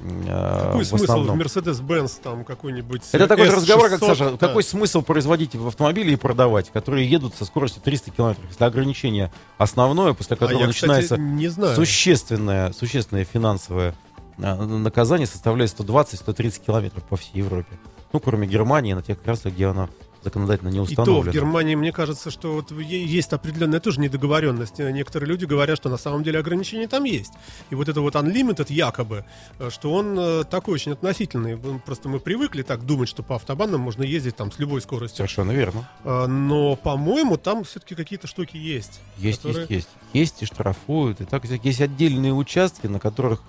[0.05, 1.39] Э, какой смысл основном.
[1.39, 4.37] в Mercedes-Benz там какой-нибудь Это такой S600, разговор, как Саша, да.
[4.37, 9.33] какой смысл производить в автомобиле и продавать, которые едут со скоростью 300 км, если ограничение
[9.59, 11.77] основное, после которого а я, начинается кстати, не знаю.
[11.77, 13.95] существенное, существенное финансовое
[14.39, 17.79] э, наказание составляет 120-130 километров по всей Европе.
[18.13, 19.89] Ну, кроме Германии, на тех красках, где оно
[20.23, 21.21] законодательно не установлено.
[21.21, 24.79] И то в Германии, мне кажется, что вот есть определенная тоже недоговоренность.
[24.79, 27.33] Некоторые люди говорят, что на самом деле ограничения там есть.
[27.71, 29.25] И вот это вот unlimited якобы,
[29.59, 31.57] э, что он э, такой очень относительный.
[31.85, 35.17] Просто мы привыкли так думать, что по автобанам можно ездить там с любой скоростью.
[35.17, 35.89] Совершенно верно.
[36.05, 39.01] Э, но, по-моему, там все-таки какие-то штуки есть.
[39.19, 39.67] Есть, которые...
[39.69, 39.89] есть, есть.
[40.13, 41.21] Есть и штрафуют.
[41.21, 43.43] И так есть отдельные участки, на которых,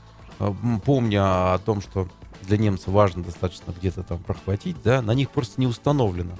[0.85, 2.07] помня о том, что
[2.41, 6.33] для немца важно достаточно где-то там прохватить, да, на них просто не установлено.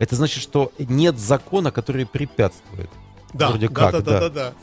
[0.00, 2.90] Это значит, что нет закона, который препятствует.
[3.32, 4.54] Да, Вроде да, как, да, да, да, да,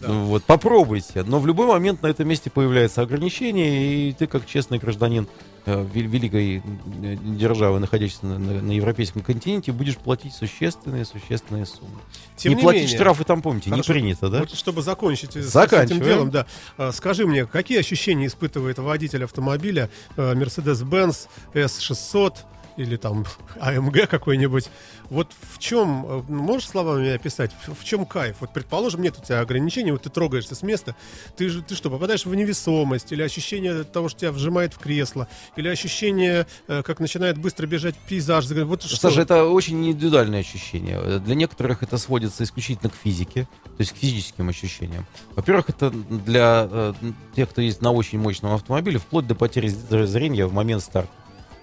[0.00, 0.12] да.
[0.12, 1.22] Вот, попробуйте.
[1.22, 5.28] Но в любой момент на этом месте появляется ограничение, и ты, как честный гражданин
[5.66, 12.00] э, великой э, державы, находящейся на, на, на европейском континенте, будешь платить существенные, существенные суммы.
[12.36, 13.92] Тем не, не платить менее, штрафы там, помните, Хорошо.
[13.92, 14.40] не принято, да?
[14.40, 16.46] Вот, чтобы закончить с, с этим делом, да.
[16.76, 22.34] А, скажи мне, какие ощущения испытывает водитель автомобиля э, Mercedes-Benz S600
[22.78, 23.24] или там
[23.60, 24.70] АМГ какой-нибудь.
[25.10, 28.36] Вот в чем, э, можешь словами описать, в, в чем кайф?
[28.40, 30.94] Вот, предположим, нет у тебя ограничений, вот ты трогаешься с места,
[31.36, 35.28] ты же, ты что, попадаешь в невесомость, или ощущение того, что тебя вжимает в кресло,
[35.56, 38.46] или ощущение, э, как начинает быстро бежать пейзаж.
[38.48, 39.08] Вот что?
[39.20, 41.18] Это очень индивидуальное ощущение.
[41.18, 45.06] Для некоторых это сводится исключительно к физике, то есть к физическим ощущениям.
[45.34, 46.94] Во-первых, это для э,
[47.34, 51.10] тех, кто ездит на очень мощном автомобиле, вплоть до потери зрения в момент старта.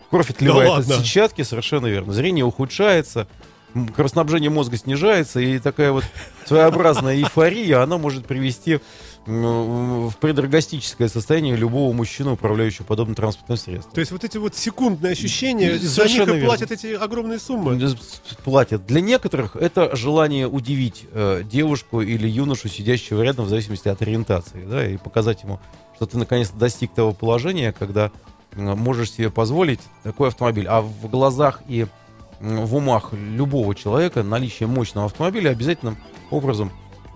[0.10, 2.14] Кровь отливает да от сетчатки, совершенно верно.
[2.14, 3.28] Зрение ухудшается,
[3.96, 6.04] кровоснабжение мозга снижается, и такая вот
[6.46, 8.80] своеобразная эйфория, она может привести
[9.26, 13.94] в предрогастическое состояние любого мужчину, управляющего подобным транспортным средством.
[13.94, 17.80] То есть вот эти вот секундные ощущения, за них и платят эти огромные суммы?
[18.44, 18.86] Платят.
[18.86, 24.64] Для некоторых это желание удивить э, девушку или юношу, сидящего рядом, в зависимости от ориентации,
[24.64, 25.60] да, и показать ему,
[25.96, 28.12] что ты наконец-то достиг того положения, когда
[28.56, 30.68] можешь себе позволить такой автомобиль.
[30.68, 31.88] А в глазах и
[32.40, 35.98] в умах любого человека наличие мощного автомобиля обязательным
[36.32, 36.72] образом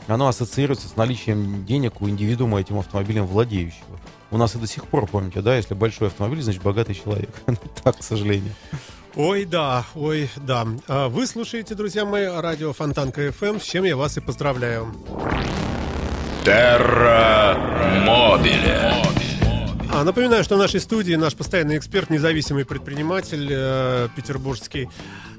[0.07, 3.99] оно ассоциируется с наличием денег у индивидуума этим автомобилем владеющего.
[4.31, 7.29] У нас и до сих пор, помните, да, если большой автомобиль, значит богатый человек.
[7.83, 8.53] так, к сожалению.
[9.15, 10.67] Ой, да, ой, да.
[10.87, 14.93] А Вы слушаете, друзья мои, радио Фонтанка FM, с чем я вас и поздравляю.
[16.45, 17.57] Терра
[18.05, 19.48] Мобиле.
[19.91, 24.87] А, напоминаю, что в нашей студии наш постоянный эксперт, независимый предприниматель э, петербургский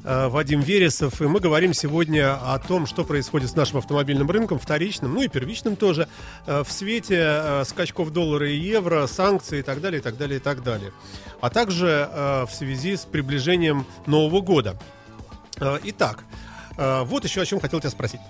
[0.03, 1.23] э, Вадим Вересов.
[1.23, 5.29] И мы говорим сегодня о том, что происходит с нашим автомобильным рынком, вторичным, ну и
[5.29, 6.09] первичным тоже,
[6.47, 10.39] э, в свете э, скачков доллара и евро, санкций и так далее, и так далее,
[10.39, 10.93] и так далее.
[11.41, 14.77] А также э, в связи с приближением Нового года.
[15.61, 16.25] Э, итак,
[16.77, 18.21] э, вот еще о чем хотел тебя спросить.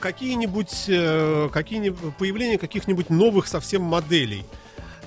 [0.00, 4.46] Какие-нибудь, э, какие появление каких-нибудь новых совсем моделей–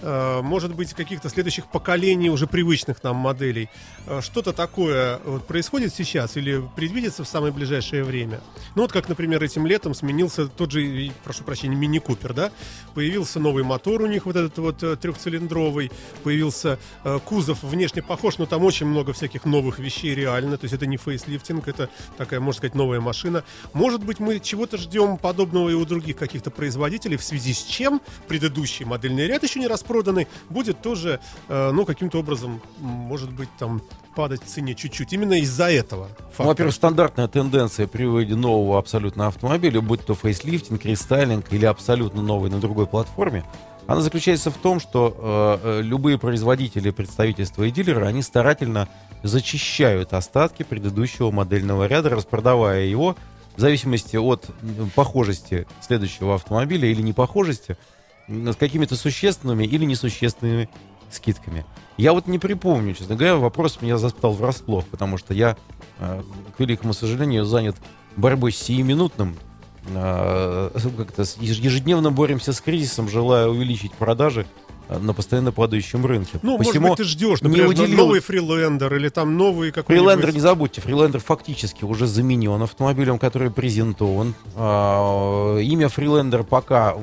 [0.04, 3.70] может быть, каких-то следующих поколений уже привычных нам моделей.
[4.06, 8.42] Э, что-то такое вот происходит сейчас или предвидится в самое ближайшее время?
[8.76, 12.52] Ну вот как, например, этим летом сменился тот же, прошу прощения, мини-купер, да?
[12.94, 15.92] Появился новый мотор у них, вот этот вот э, трехцилиндровый,
[16.24, 16.80] появился
[17.26, 20.98] кузов внешне похож, но там очень много всяких новых вещей реально, то есть это не
[20.98, 23.44] фейслифтинг, это такая, можно сказать, новая машина.
[23.74, 28.02] Может быть, мы чего-то ждем подобного и у других каких-то производителей, в связи с чем
[28.28, 33.50] предыдущий модельный ряд еще не распродан проданы, будет тоже, э, ну, каким-то образом, может быть,
[33.60, 33.80] там
[34.16, 35.14] падать в цене чуть-чуть.
[35.14, 36.08] Именно из-за этого.
[36.40, 42.24] Ну, во-первых, стандартная тенденция при выводе нового абсолютно автомобиля, будь то фейслифтинг, рестайлинг или абсолютно
[42.24, 43.44] новый на другой платформе,
[43.86, 48.90] она заключается в том, что э, э любые производители, представительства и дилеры, они старательно
[49.22, 53.16] зачищают остатки предыдущего модельного ряда, распродавая его
[53.56, 54.50] в зависимости от
[54.96, 57.78] похожести следующего автомобиля или непохожести–
[58.28, 60.70] с какими-то существенными или несущественными
[61.10, 61.66] скидками.
[61.98, 65.58] Я вот не припомню, честно говоря, вопрос меня застал врасплох, потому что я,
[66.00, 66.24] э,
[66.56, 67.76] к великому сожалению, занят
[68.16, 69.36] борьбой с сиюминутным
[69.88, 74.48] э, как-то ежедневно боремся с кризисом, желая увеличить продажи
[75.00, 76.40] на постоянно падающем рынке.
[76.42, 77.98] Ну, Посему может быть, ты ждешь, например, не уделил...
[77.98, 80.08] новый фрилендер или там новый какой-нибудь...
[80.08, 84.34] Фрилендер, не забудьте, фрилендер фактически уже заменен автомобилем, который презентован.
[84.56, 86.96] А, имя фрилендер пока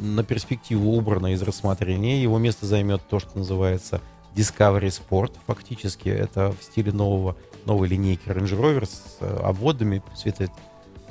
[0.00, 2.22] на перспективу убрано из рассмотрения.
[2.22, 4.00] Его место займет то, что называется
[4.34, 5.32] Discovery Sport.
[5.46, 10.48] Фактически это в стиле нового, новой линейки Range Rover с э, обводами, свето,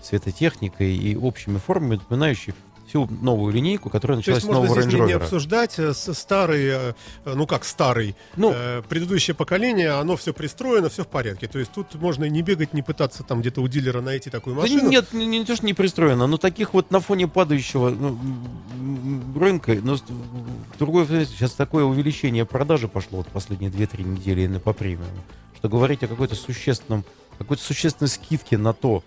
[0.02, 2.54] светотехникой и общими формами, напоминающих
[2.93, 5.06] всю новую линейку, которая началась с нового Range Rover.
[5.08, 6.93] не обсуждать э, старый, э,
[7.25, 11.47] ну как старый, ну, э, предыдущее поколение, оно все пристроено, все в порядке.
[11.47, 14.82] То есть тут можно не бегать, не пытаться там где-то у дилера найти такую машину.
[14.82, 18.19] Да нет, не, не то, что не пристроено, но таких вот на фоне падающего ну,
[19.39, 19.97] рынка, но
[20.77, 25.23] другое, сейчас такое увеличение продажи пошло вот последние 2-3 недели по премиуму,
[25.58, 27.03] что говорить о какой-то существенном,
[27.39, 29.03] какой-то существенной скидке на то,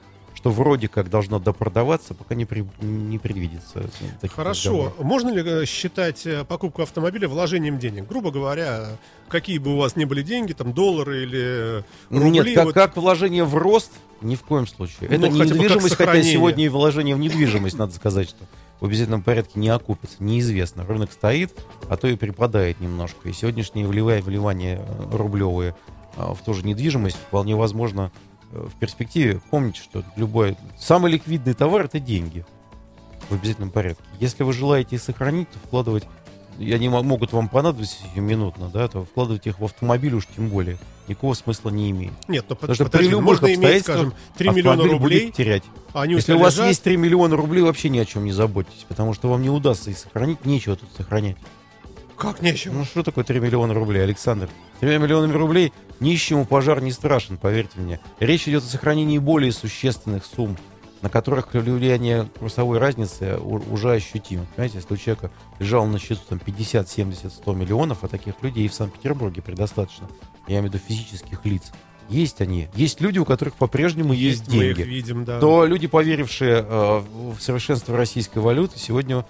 [0.47, 3.91] что вроде как должно допродаваться, пока не, при, не предвидится.
[4.29, 4.71] Хорошо.
[4.71, 4.99] Разговоров.
[5.01, 8.07] Можно ли э, считать э, покупку автомобиля вложением денег?
[8.07, 12.31] Грубо говоря, какие бы у вас ни были деньги, там доллары или э, рубли.
[12.31, 12.75] Нет, как, вот...
[12.75, 15.09] как вложение в рост, ни в коем случае.
[15.09, 18.45] Это ну, не недвижимость, хотя сегодня и вложение в недвижимость, надо сказать, что
[18.79, 20.17] в обязательном порядке не окупится.
[20.21, 20.87] Неизвестно.
[20.87, 23.29] Рынок стоит, а то и припадает немножко.
[23.29, 24.81] И сегодняшние вливания, вливания
[25.11, 25.75] рублевые
[26.17, 28.13] в ту же недвижимость вполне возможно
[28.57, 32.45] в перспективе помните, что любой самый ликвидный товар это деньги
[33.29, 34.05] в обязательном порядке.
[34.21, 36.05] Если вы желаете их сохранить, то вкладывать
[36.59, 40.79] и они могут вам понадобиться минутно, да, то вкладывать их в автомобиль уж тем более
[41.09, 42.13] никакого смысла не имеет.
[42.29, 45.63] Нет, но Потому что при любых можно иметь, скажем, 3 миллиона рублей, будет терять.
[45.93, 46.69] А они Если у вас лежат...
[46.69, 49.91] есть 3 миллиона рублей, вообще ни о чем не заботьтесь, потому что вам не удастся
[49.91, 51.37] их сохранить, нечего тут сохранять.
[52.17, 52.75] Как нечего?
[52.75, 54.49] Ну что такое 3 миллиона рублей, Александр?
[54.81, 58.01] 3 миллионами рублей нищему пожар не страшен, поверьте мне.
[58.21, 60.57] Речь идет о сохранении более существенных сумм,
[61.03, 64.47] на которых влияние курсовой разницы уже ощутимо.
[64.55, 68.65] Понимаете, если у человека лежал на счету там 50, 70, 100 миллионов, а таких людей
[68.65, 70.09] и в Санкт-Петербурге предостаточно,
[70.49, 71.73] я имею в виду физических лиц,
[72.09, 72.69] есть они.
[72.75, 74.81] Есть люди, у которых по-прежнему есть, есть деньги.
[74.81, 75.41] Мы их видим, да.
[75.41, 77.03] То люди, поверившие э,
[77.37, 79.27] в совершенство российской валюты, сегодня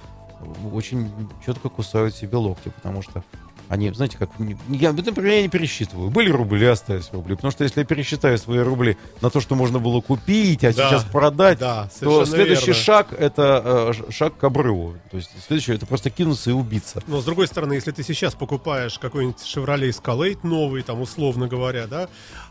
[0.72, 1.11] очень
[1.44, 3.25] четко кусают себе локти, потому что
[3.68, 4.31] они, знаете, как...
[4.68, 6.11] Я, например, я не пересчитываю.
[6.11, 7.35] Были рубли, остались рубли.
[7.35, 10.88] Потому что если я пересчитаю свои рубли на то, что можно было купить, а да,
[10.88, 12.83] сейчас продать, да, то следующий верно.
[12.83, 14.94] шаг— это э, шаг к обрыву.
[15.11, 17.03] То есть следующий— это просто кинуться и убиться.
[17.09, 21.87] Но, с другой стороны, если ты сейчас покупаешь какой-нибудь Chevrolet Escalade новый, там, условно говоря,
[21.88, 22.09] да,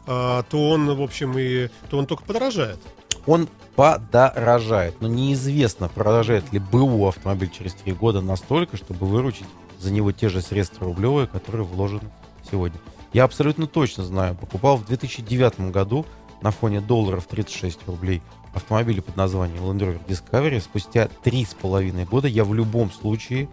[0.07, 1.69] э, то он, в общем, и...
[1.89, 2.79] то он только подорожает
[3.25, 5.01] он подорожает.
[5.01, 9.47] Но неизвестно, продолжает ли БУ автомобиль через три года настолько, чтобы выручить
[9.79, 12.09] за него те же средства рублевые, которые вложены
[12.49, 12.79] сегодня.
[13.13, 16.05] Я абсолютно точно знаю, покупал в 2009 году
[16.41, 18.21] на фоне долларов 36 рублей
[18.53, 20.59] автомобиль под названием Land Rover Discovery.
[20.61, 23.49] Спустя три с половиной года я в любом случае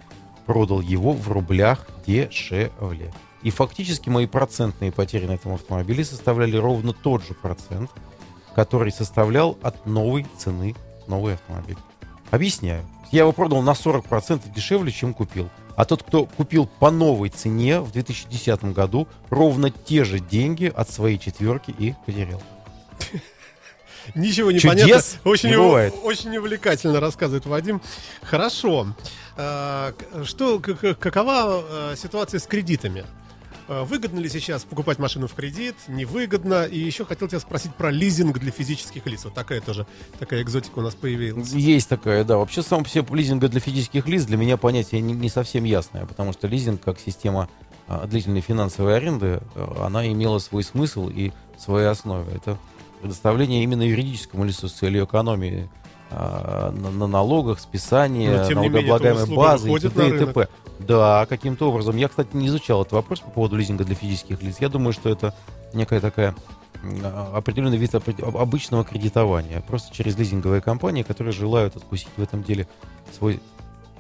[0.47, 3.13] продал его в рублях дешевле.
[3.43, 7.91] И фактически мои процентные потери на этом автомобиле составляли ровно тот же процент,
[8.55, 10.75] который составлял от новой цены
[11.07, 11.79] новый автомобиль.
[12.31, 12.85] Объясняю.
[13.11, 15.51] Я его продал на 40% дешевле, чем купил.
[15.77, 20.91] А тот, кто купил по новой цене в 2010 году, ровно те же деньги от
[20.91, 22.43] своей четверки и потерял.
[24.15, 25.31] Ничего не Чудес понятно.
[25.31, 25.95] Очень, не бывает.
[26.03, 27.81] очень увлекательно рассказывает Вадим.
[28.23, 28.89] Хорошо.
[29.37, 33.05] А, Что, какова э, ситуация с кредитами?
[33.73, 35.77] Э, Выгодно ли сейчас покупать машину в кредит?
[35.89, 36.65] Невыгодно.
[36.65, 39.25] И еще хотел тебя спросить про лизинг для физических лиц.
[39.25, 39.87] Вот такая тоже
[40.19, 41.53] такая экзотика у нас появилась.
[41.53, 42.37] Есть такая, да.
[42.37, 46.33] Вообще, сам себе лизинга для физических лиц для меня понятие не, не совсем ясное, потому
[46.33, 47.49] что лизинг как система
[47.89, 52.31] а, длительной финансовой аренды, а, она имела свой смысл и свои основы.
[52.33, 52.59] Это
[53.01, 55.71] предоставление именно юридическому лицу с целью экономии
[56.11, 60.09] а, на, на налогах, списания, налогооблагаемой базы и т.д.
[60.09, 60.49] и т.п.
[60.87, 61.97] Да, каким-то образом.
[61.97, 64.57] Я, кстати, не изучал этот вопрос по поводу лизинга для физических лиц.
[64.61, 65.35] Я думаю, что это
[65.73, 66.35] некая такая
[67.33, 69.61] определенный вид обычного кредитования.
[69.61, 72.67] Просто через лизинговые компании, которые желают откусить в этом деле
[73.17, 73.41] свой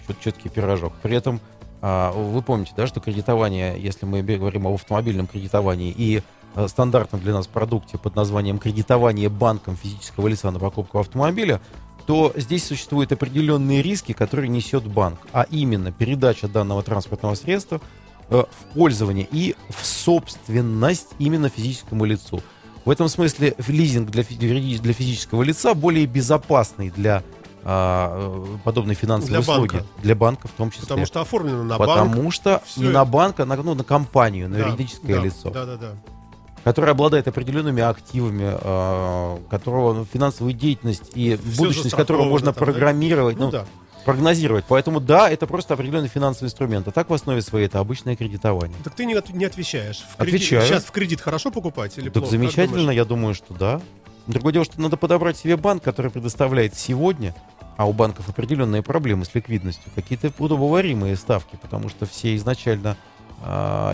[0.08, 0.92] чет- четкий пирожок.
[1.02, 1.40] При этом
[1.80, 6.22] а, вы помните, да, что кредитование, если мы говорим об автомобильном кредитовании и
[6.54, 11.60] а, стандартном для нас продукте под названием кредитование банком физического лица на покупку автомобиля,
[12.06, 17.80] то здесь существуют определенные риски, которые несет банк, а именно передача данного транспортного средства
[18.28, 22.42] э, в пользование и в собственность именно физическому лицу.
[22.84, 27.22] В этом смысле лизинг для, физического лица более безопасный для
[27.64, 29.72] а, э, подобной финансовой Для услуги.
[29.76, 29.86] банка.
[30.02, 30.82] Для банка в том числе.
[30.82, 32.10] Потому что оформлено на банк.
[32.10, 35.22] Потому что не это- на банк, а на, ну, на компанию, на Да, юридическое да,
[35.22, 35.92] лицо, Да, да, да.
[36.64, 42.55] Которое обладает определенными активами, а, которого ну, финансовую деятельность и Всё будущность которого можно там,
[42.55, 42.72] да?
[42.72, 43.66] программировать, Ну ну, да.
[44.05, 44.64] прогнозировать.
[44.68, 46.88] Поэтому да, это просто определенный финансовый инструмент.
[46.88, 48.77] А так в основе своей это обычное кредитование.
[48.85, 49.98] Так ты не, от- не отвечаешь.
[49.98, 50.66] В кредит- Отвечаю.
[50.66, 52.31] Сейчас в кредит хорошо покупать или Так плохо?
[52.31, 53.81] Замечательно, я думаю, что да.
[54.29, 57.35] Другое дело, что надо подобрать себе банк, который предоставляет сегодня,
[57.77, 62.96] а у банков определенные проблемы с ликвидностью, какие-то удобоваримые ставки, потому что все изначально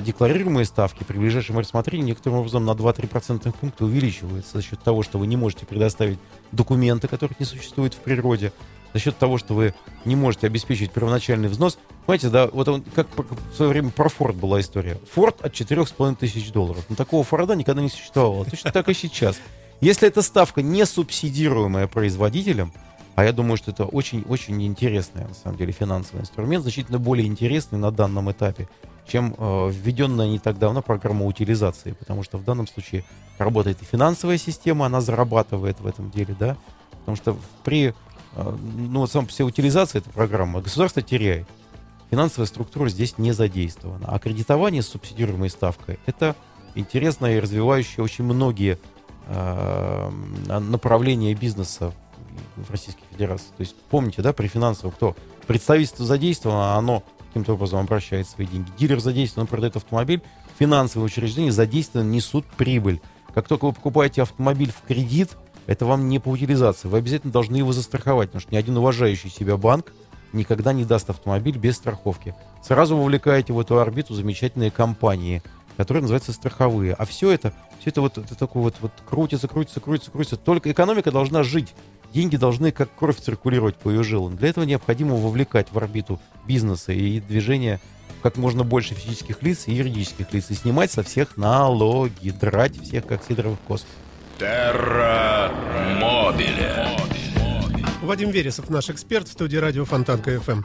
[0.05, 5.03] декларируемые ставки при ближайшем рассмотрении некоторым образом на 2-3 процентных пункта увеличиваются за счет того,
[5.03, 6.19] что вы не можете предоставить
[6.53, 8.53] документы, которых не существует в природе,
[8.93, 11.79] за счет того, что вы не можете обеспечить первоначальный взнос.
[12.07, 14.99] Понимаете, да, вот он, как в свое время про Форд была история.
[15.13, 16.85] Форд от 4,5 тысяч долларов.
[16.89, 18.45] Но такого Форда никогда не существовало.
[18.45, 19.39] Точно так и сейчас.
[19.81, 22.73] Если эта ставка не субсидируемая производителем,
[23.19, 27.77] а я думаю, что это очень-очень интересный, на самом деле, финансовый инструмент, значительно более интересный
[27.77, 28.69] на данном этапе,
[29.09, 33.03] чем э, введенная не так давно программа утилизации, потому что в данном случае
[33.37, 36.57] работает и финансовая система, она зарабатывает в этом деле, да,
[37.01, 37.93] потому что при,
[38.37, 41.49] э, ну, вот сам по себе утилизация этой программы, государство теряет.
[42.13, 44.07] Финансовая структура здесь не задействована.
[44.07, 46.37] А кредитование с субсидируемой ставкой– это
[46.77, 48.79] интересное и развивающее очень многие
[49.27, 50.11] э,
[50.47, 51.93] направления бизнеса
[52.65, 53.49] в Российской Федерации.
[53.57, 55.17] То есть помните, да, при финансовом кто?
[55.47, 58.71] Представительство задействовано, оно каким-то образом обращает свои деньги.
[58.79, 60.23] Дилер задействован, он продает автомобиль,
[60.59, 63.01] финансовые учреждения задействованы, несут прибыль.
[63.35, 66.89] Как только вы покупаете автомобиль в кредит, это вам не по утилизации.
[66.89, 69.93] Вы обязательно должны его застраховать, потому что ни один уважающий себя банк
[70.33, 72.35] никогда не даст автомобиль без страховки.
[72.63, 75.43] Сразу вовлекаете в эту орбиту замечательные компании,
[75.77, 76.95] которые называются страховые.
[76.95, 80.37] А все это, все это вот это такое вот, вот крутится, крутится, крутится, крутится.
[80.37, 81.75] Только экономика должна жить.
[82.13, 84.37] Деньги должны как кровь циркулировать по ее жилам.
[84.37, 87.81] Для этого необходимо вовлекать в орбиту бизнеса и движения
[88.23, 93.07] как можно больше физических лиц и юридических лиц и снимать со всех налоги, драть всех
[93.07, 93.87] как сидоровых коз.
[94.39, 95.53] Терра
[96.01, 96.87] Мобиле.
[98.03, 100.63] Вадим Вересов, наш эксперт в студии радио Фонтанка ФМ.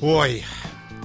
[0.00, 0.44] Ой,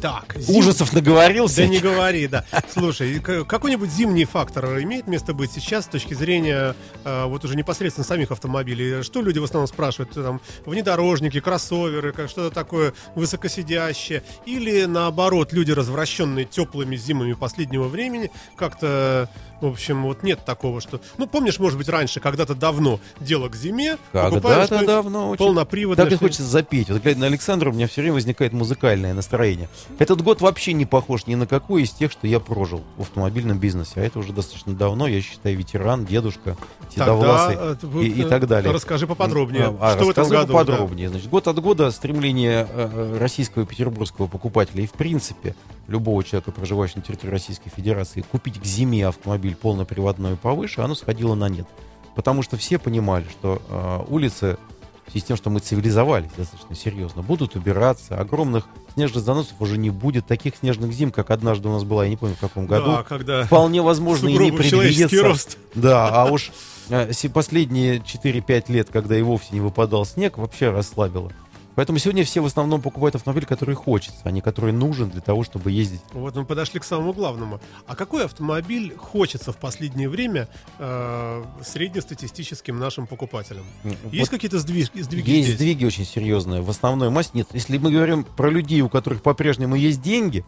[0.01, 0.35] так.
[0.37, 1.57] зим- Ужасов наговорился.
[1.61, 2.45] Да не говори, да.
[2.71, 8.05] Слушай, какой-нибудь зимний фактор имеет место быть сейчас с точки зрения э, вот уже непосредственно
[8.05, 9.03] самих автомобилей?
[9.03, 10.11] Что люди в основном спрашивают?
[10.13, 14.23] Там, внедорожники, кроссоверы, что-то такое высокосидящее?
[14.45, 19.29] Или наоборот, люди, развращенные теплыми зимами последнего времени, как-то,
[19.61, 21.01] в общем, вот нет такого, что...
[21.17, 25.37] Ну, помнишь, может быть, раньше, когда-то давно, дело к зиме, Когда-то давно очень.
[25.39, 26.89] полноприводное, Так и хочется запеть.
[26.89, 29.69] Вот глядя на Александра, у меня все время возникает музыкальное настроение.
[29.99, 33.59] Этот год вообще не похож ни на какой из тех, что я прожил в автомобильном
[33.59, 33.93] бизнесе.
[33.95, 36.57] А это уже достаточно давно, я считаю, ветеран, дедушка,
[36.93, 38.71] седовласый э, и, и так далее.
[38.71, 39.75] Расскажи поподробнее.
[39.79, 40.47] А, что расскажу году?
[40.47, 40.53] да?
[40.53, 41.09] поподробнее.
[41.09, 45.55] Значит, год от года стремление э, э, российского и петербургского покупателя и, в принципе,
[45.87, 50.95] любого человека, проживающего на территории Российской Федерации, купить к зиме автомобиль полноприводной и повыше, оно
[50.95, 51.67] сходило на нет.
[52.15, 54.57] Потому что все понимали, что э, улицы
[55.07, 59.77] в связи с тем, что мы цивилизовались достаточно серьезно, будут убираться, огромных снежных заносов уже
[59.77, 62.65] не будет, таких снежных зим, как однажды у нас была, я не помню в каком
[62.65, 65.23] году, Да, когда вполне возможно и не предвидится.
[65.23, 65.57] рост.
[65.75, 66.51] Да, а уж
[66.89, 71.31] э, последние 4-5 лет, когда и вовсе не выпадал снег, вообще расслабило.
[71.75, 75.43] Поэтому сегодня все в основном покупают автомобиль, который хочется, а не который нужен для того,
[75.43, 76.01] чтобы ездить.
[76.13, 77.59] Вот мы подошли к самому главному.
[77.85, 80.47] А какой автомобиль хочется в последнее время
[80.79, 83.65] э, среднестатистическим нашим покупателям?
[84.11, 85.55] Есть Вот какие-то сдвиг- сдвиги есть здесь?
[85.55, 86.61] сдвиги очень серьезные.
[86.61, 87.47] В основной массе нет.
[87.53, 90.45] Если мы говорим про людей, у которых по-прежнему есть деньги,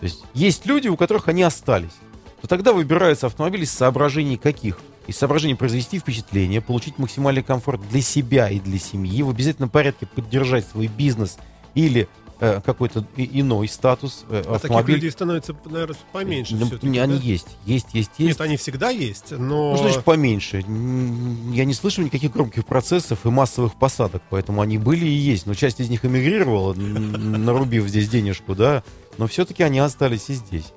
[0.00, 1.96] то есть есть люди, у которых они остались,
[2.40, 4.78] то тогда выбираются автомобили из соображений каких?
[5.08, 10.04] Из соображений произвести впечатление, получить максимальный комфорт для себя и для семьи, в обязательном порядке
[10.04, 11.38] поддержать свой бизнес
[11.74, 12.08] или
[12.40, 14.94] э, какой-то иной статус э, А таких автомобиль.
[14.96, 16.88] людей становится, наверное, поменьше Ну, все-таки.
[16.88, 17.22] не, они да?
[17.24, 18.28] есть, есть, есть, есть.
[18.38, 19.72] Нет, они всегда есть, но...
[19.72, 20.58] Ну, значит, поменьше.
[20.58, 25.46] Я не слышу никаких громких процессов и массовых посадок, поэтому они были и есть.
[25.46, 28.82] Но часть из них эмигрировала, нарубив здесь денежку, да.
[29.16, 30.74] Но все-таки они остались и здесь.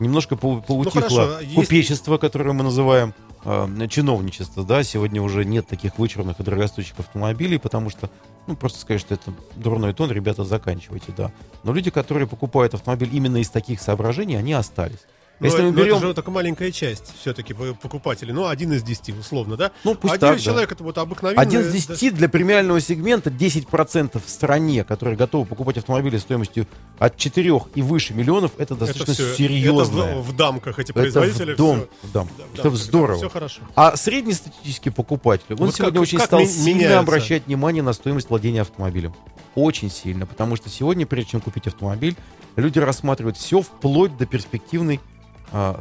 [0.00, 3.14] Немножко пау- поутихло хорошо, а купечество, которое мы называем
[3.44, 4.82] э, чиновничество, да.
[4.82, 8.10] Сегодня уже нет таких вычурных и дорогостоящих автомобилей, потому что,
[8.46, 11.32] ну, просто сказать, что это дурной тон, ребята, заканчивайте, да.
[11.62, 15.06] Но люди, которые покупают автомобиль именно из таких соображений, они остались.
[15.40, 15.96] Но, Если мы но берем...
[15.96, 18.34] это же только маленькая часть все-таки покупателей.
[18.34, 19.72] Ну, один из десяти, условно, да?
[19.84, 20.42] Ну, пусть один так, да.
[20.42, 21.40] человек это вот обыкновенный...
[21.42, 26.66] Один из 10 для премиального сегмента 10% в стране, которые готовы покупать автомобили стоимостью
[26.98, 30.02] от 4 и выше миллионов, это Это достаточно всё- серьезно.
[30.02, 31.54] Это в, в дамках эти Это производители.
[31.54, 32.08] в дом, всё.
[32.08, 32.28] в дом.
[32.36, 33.16] Да, это да, здорово.
[33.16, 33.62] Все хорошо.
[33.74, 36.98] А среднестатистический покупатель, он Вот сегодня как- очень как стал ми- сильно меняется?
[36.98, 39.14] обращать внимание на стоимость владения автомобилем.
[39.54, 42.14] Очень сильно, потому что сегодня, прежде чем купить автомобиль,
[42.56, 45.00] люди рассматривают все вплоть до перспективной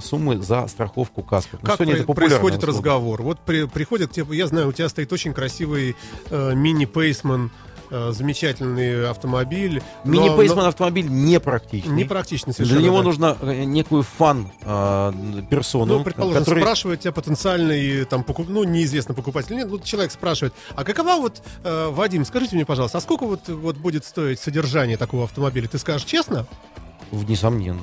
[0.02, 1.58] суммы за страховку каска.
[1.62, 2.78] Ну, Как сегодня это происходит услуга.
[2.78, 3.22] разговор?
[3.22, 5.96] Вот при- приходит тебе, я знаю, у тебя стоит очень красивый
[6.30, 7.52] э, мини-пейсман,
[7.92, 9.82] э, замечательный автомобиль.
[10.04, 11.94] Мини-пейсман автомобиль непрактичный.
[11.96, 12.86] Непрактичный Для совершенно.
[12.86, 13.04] него да.
[13.04, 16.62] нужно э, некую фан-персону, Ну, предположим, который...
[16.62, 18.48] спрашивает тебя потенциальный, там, покуп...
[18.50, 19.56] ну, неизвестный покупатель.
[19.56, 23.48] Нет, ну, человек спрашивает, а какова вот, э, Вадим, скажите мне, пожалуйста, а сколько вот,
[23.48, 25.68] вот будет стоить содержание такого автомобиля?
[25.68, 26.46] Ты скажешь честно?
[27.12, 27.82] Несомненно.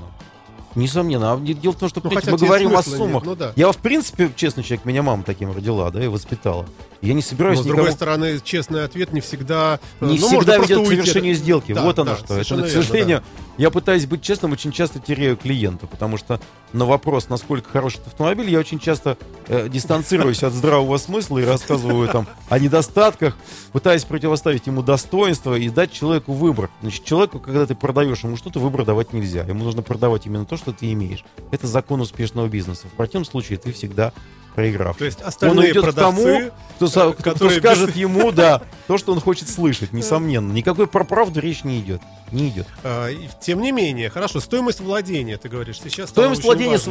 [0.76, 1.32] Несомненно.
[1.32, 3.24] А дело в том, что Ну, хотя мы говорим о смысла нет, суммах.
[3.24, 3.52] ну да.
[3.56, 6.66] Я, в принципе, честный человек, меня мама таким родила, да, и воспитала.
[7.02, 7.82] Я не собираюсь Но, с никому...
[7.82, 9.80] другой стороны, честный ответ не всегда...
[10.00, 10.96] э, Не ну, всегда ведет к уйти.
[11.02, 11.72] совершению сделки.
[11.72, 12.34] Да, вот оно да, что.
[12.38, 13.22] Это, к сожалению,
[13.58, 16.40] я пытаюсь быть честным, очень часто теряю клиента, потому что
[16.72, 19.16] на вопрос, насколько хорош этот автомобиль, я очень часто
[19.48, 23.36] э, дистанцируюсь от здравого смысла и рассказываю там о недостатках,
[23.72, 26.70] пытаясь противоставить ему достоинства и дать человеку выбор.
[26.82, 29.42] Значит, человеку, когда ты продаешь ему что-то, выбор давать нельзя.
[29.44, 31.24] Ему нужно продавать именно то, что ты имеешь.
[31.50, 32.86] Это закон успешного бизнеса.
[32.88, 34.12] В противном случае ты всегда
[34.54, 34.96] проиграв.
[34.96, 38.62] То есть Он остальные уйдет к тому, продавцы, кто, са- кто- скажет без- ему, да,
[38.86, 40.50] то, что он хочет слышать, несомненно.
[40.50, 42.00] Никакой про правду речь не идет.
[42.32, 42.66] Не идет.
[42.82, 46.88] э, и тем не менее, хорошо, стоимость владения, ты говоришь, сейчас Стоимость владения с-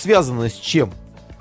[0.00, 0.92] связана с чем?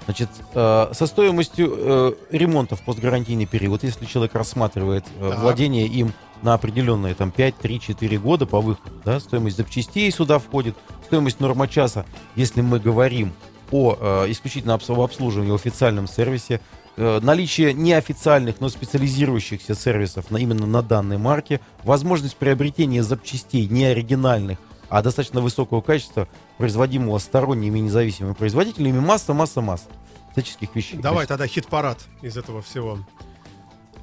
[0.06, 5.40] Значит, э, со стоимостью э, ремонта в постгарантийный период, если человек рассматривает э, Так.
[5.40, 10.40] владение им на определенные там 5, 3, 4 года по выходу, да, стоимость запчастей сюда
[10.40, 10.76] входит,
[11.06, 13.34] стоимость нормочаса, если мы говорим
[13.72, 16.62] о э, исключительно об обслуживании в официальном сервисе,
[16.98, 23.86] э, наличие неофициальных, но специализирующихся сервисов на, именно на данной марке, возможность приобретения запчастей не
[23.86, 24.58] оригинальных,
[24.92, 26.28] а достаточно высокого качества,
[26.58, 29.86] производимого сторонними независимыми производителями, масса, масса, масса
[30.34, 30.98] всяческих вещей.
[31.00, 33.00] Давай тогда хит-парад из этого всего.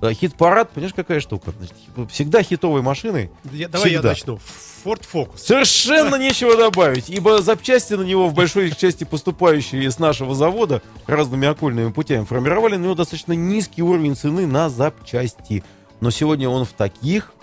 [0.03, 1.53] Хит-парад, понимаешь, какая штука?
[1.59, 1.76] Значит,
[2.11, 3.30] всегда хитовой машиной.
[3.53, 4.09] Я- давай Всегда.
[4.09, 4.39] я начну.
[4.84, 5.39] Ford Focus.
[5.39, 11.49] Совершенно нечего добавить, ибо запчасти на него в большой части поступающие с нашего завода разными
[11.49, 15.64] окольными путями формировали на него достаточно низкий уровень цены на запчасти.
[16.01, 17.34] Но сегодня он в таких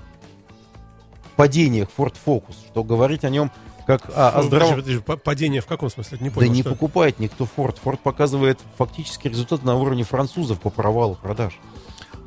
[1.36, 3.52] падениях Ford Focus, что говорить о нем
[3.88, 4.76] как о, о здравом...
[4.76, 6.18] подожди, подожди, па- Падение в каком смысле?
[6.22, 6.52] Не Да понял.
[6.52, 6.72] не что?
[6.72, 7.76] покупает никто Ford.
[7.84, 11.60] Ford показывает фактически результат на уровне французов по провалу продаж.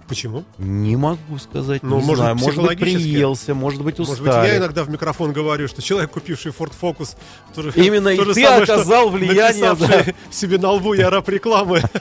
[0.09, 0.45] Почему?
[0.57, 2.37] Не могу сказать, Ну, не может, знаю.
[2.37, 4.41] Может быть, приелся, может быть, Может устали.
[4.41, 7.15] быть, я иногда в микрофон говорю, что человек, купивший Ford Focus,
[7.55, 11.29] то же- Именно то и ты самое, оказал влияние, написавший себе на лбу я раб
[11.29, 11.83] рекламы.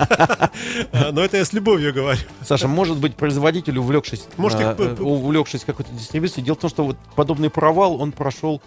[0.91, 2.19] А, Но это я с любовью говорю.
[2.43, 6.69] Саша, может быть, производитель, увлекшись, Может, их э, п- увлекшись какой-то дистрибьюцией, дело в том,
[6.69, 8.61] что вот подобный провал он прошел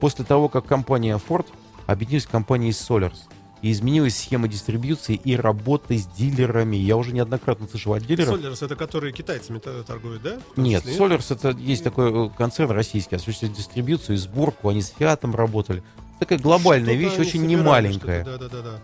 [0.00, 1.46] после того, как компания Ford
[1.86, 3.16] объединилась с компанией Solars.
[3.64, 6.76] И изменилась схема дистрибьюции и работы с дилерами.
[6.76, 8.38] Я уже неоднократно слышал от дилеров.
[8.38, 10.36] Solers это которые китайцами торгуют, да?
[10.56, 15.34] Нет, Solars это есть такой э, концерн российский, осуществляет дистрибьюцию и сборку, они с Фиатом
[15.34, 15.82] работали.
[16.20, 18.22] Такая глобальная Что-то вещь, очень немаленькая.
[18.22, 18.78] что-то, Да-да-да.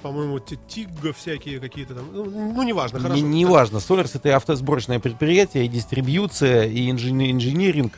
[0.00, 2.06] по-моему, Ти- Тигго всякие какие-то там.
[2.10, 3.20] Ну, ну, неважно, Не, хорошо.
[3.20, 3.78] не важно.
[3.78, 7.92] Солярс это и автосборочное предприятие, и дистрибьюция, и инжи- инжиниринг,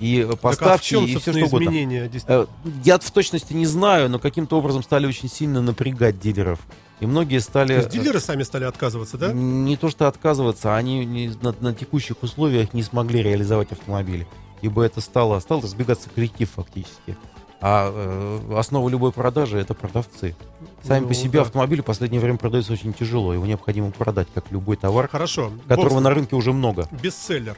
[0.00, 2.10] и э, Так, а поставки, и все что изменения?
[2.26, 2.46] Э,
[2.82, 6.58] Я в точности не знаю, но каким-то образом стали очень сильно напрягать дилеров.
[7.00, 7.68] И многие стали...
[7.68, 9.32] То есть э, дилеры сами стали отказываться, да?
[9.32, 14.26] Не то что отказываться, они не- на, на текущих условиях не смогли реализовать автомобили.
[14.62, 17.16] Ибо это стало, стал разбегаться коллектив фактически.
[17.60, 20.36] А э, основа любой продажи это продавцы.
[20.82, 21.42] Сами Ну, по себе да.
[21.42, 23.32] автомобили в последнее время продаются очень тяжело.
[23.32, 25.50] Его необходимо продать, как любой товар, Хорошо.
[25.66, 26.88] которого бог на рынке уже много.
[27.02, 27.56] Бестселлер.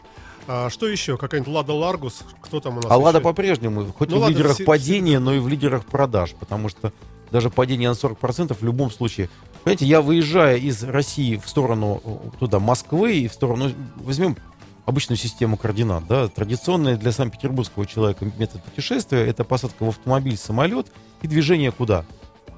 [0.49, 1.17] А что еще?
[1.17, 2.23] Какая-нибудь Лада Ларгус?
[2.41, 5.35] Кто там у нас А Лада по-прежнему, хоть Ну и в лидерах все- падения, но
[5.35, 6.93] и в лидерах продаж, потому что
[7.33, 9.29] даже падение на 40% в любом случае.
[9.65, 14.37] Понимаете, я выезжая из России в сторону э, туда Москвы и в сторону, возьмем
[14.85, 20.93] обычную систему координат, да, традиционный для санкт-петербургского человека метод путешествия это посадка в автомобиль, самолет
[21.23, 22.05] и движение куда?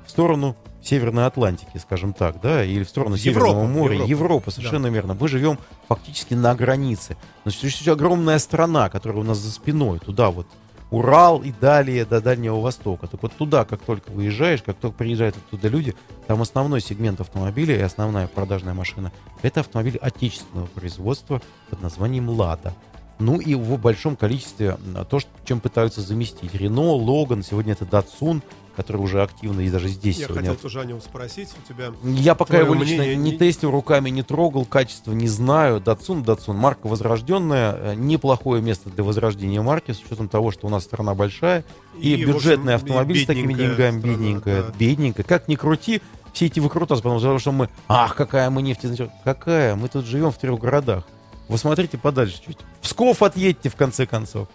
[0.07, 4.10] В сторону Северной Атлантики, скажем так, да, или в сторону В Северного моря, Европу.
[4.10, 5.16] Европа, совершенно верно.
[5.18, 5.58] Мы живем
[5.88, 7.16] фактически на границе.
[7.42, 10.46] Значит, есть огромная страна, которая у нас за спиной, туда вот
[10.90, 13.06] Урал и далее до Дальнего Востока.
[13.06, 15.94] Так вот туда, как только выезжаешь, как только приезжают оттуда люди,
[16.26, 19.12] там основной сегмент автомобиля и основная продажная машина–
[19.42, 22.74] это автомобиль отечественного производства под названием «Лада».
[23.18, 24.78] Ну и в большом количестве
[25.10, 26.54] то, чем пытаются заместить.
[26.54, 28.42] Рено, Логан, сегодня это Датсун,
[28.78, 31.48] который уже активно и даже здесь Я сегодня хотел тоже о нем спросить.
[31.58, 35.80] У тебя я пока его лично мнение не тестил руками, не трогал, качество не знаю.
[35.80, 40.70] Датсун, Датсун, марка возрожденная, э, неплохое место для возрождения марки, с учетом того, что у
[40.70, 41.64] нас страна большая,
[41.98, 44.72] и, общем, бюджетный и автомобиль с такими деньгами, страна, бедненькая, да.
[44.78, 45.24] бедненькая.
[45.24, 46.00] Как ни крути,
[46.32, 48.86] все эти выкрутасы, потому что мы, ах, какая мы нефть,
[49.24, 51.02] какая, мы тут живем в трех городах.
[51.48, 52.58] Вы смотрите подальше чуть.
[52.80, 54.46] Псков отъедьте, в конце концов.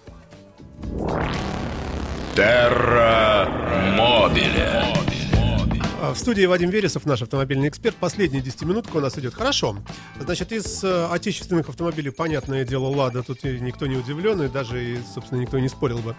[2.36, 3.48] Терра
[3.96, 4.84] Мобиле.
[6.02, 7.96] А, В студии Вадим Вересов, наш автомобильный эксперт.
[7.96, 9.36] Последняя 10-минутка у нас идет.
[9.36, 9.78] Хорошо.
[10.20, 15.42] Значит, из э, отечественных автомобилей, понятное дело, Лада, тут никто не удивлен, и даже, собственно,
[15.42, 16.16] никто не спорил бы.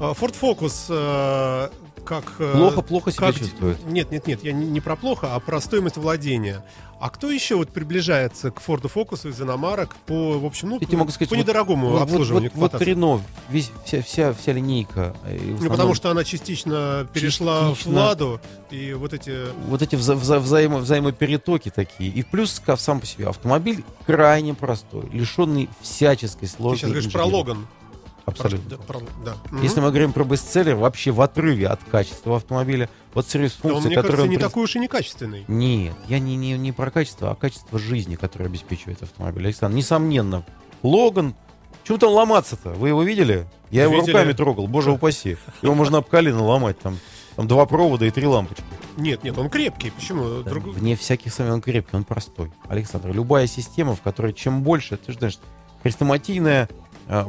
[0.00, 1.68] А, Ford Focus, э,
[2.04, 2.24] как...
[2.38, 3.84] э, Плохо-плохо себя как- чувствует.
[3.86, 6.64] Нет, нет, нет, я не, не про плохо, а про стоимость владения.
[7.00, 10.96] А кто еще вот приближается к Ford Focus из иномарок по, в общем, ну, Я
[10.98, 12.84] могу сказать, по вот- недорогому Вот, обслуживанию, вот, вот эксплуатации?
[12.92, 15.14] Рено, весь, вся, вся, вся линейка.
[15.26, 17.92] э, Ну, основном- потому что она частично перешла Частично.
[17.92, 18.40] в Ладу,
[18.70, 19.38] и вот эти...
[19.68, 22.10] вот эти вза- вза- взаимо- взаимоперетоки такие.
[22.10, 26.86] И плюс сам по себе автомобиль крайне простой, лишенный всяческой Ты сложности.
[26.86, 27.66] сейчас говоришь про Логан.
[28.26, 28.78] Абсолютно.
[28.78, 29.36] Про- да.
[29.62, 34.02] Если мы говорим про бестселлер, вообще в отрыве от качества автомобиля, вот сервис-функции, которые...
[34.02, 35.44] кажется, он не такой уж и некачественный.
[35.46, 39.44] Нет, я не, не, не про качество, а качество жизни, которое обеспечивает автомобиль.
[39.44, 40.44] Александр, несомненно,
[40.82, 41.34] Логан,
[41.84, 42.70] чего там ломаться-то?
[42.70, 43.46] Вы его видели?
[43.70, 44.12] Я его Видели.
[44.12, 45.36] руками трогал, боже упаси.
[45.60, 46.98] Его можно об колено ломать, там,
[47.36, 48.62] там два провода и три лампочки.
[48.96, 49.90] Нет, нет, он крепкий.
[49.90, 50.42] Почему?
[50.42, 52.52] Да, Друг- Вне всяких сомнений, он крепкий, он простой.
[52.68, 55.38] Александр, любая система, в которой чем больше, ты же знаешь,
[55.82, 56.74] хрестоматийное э,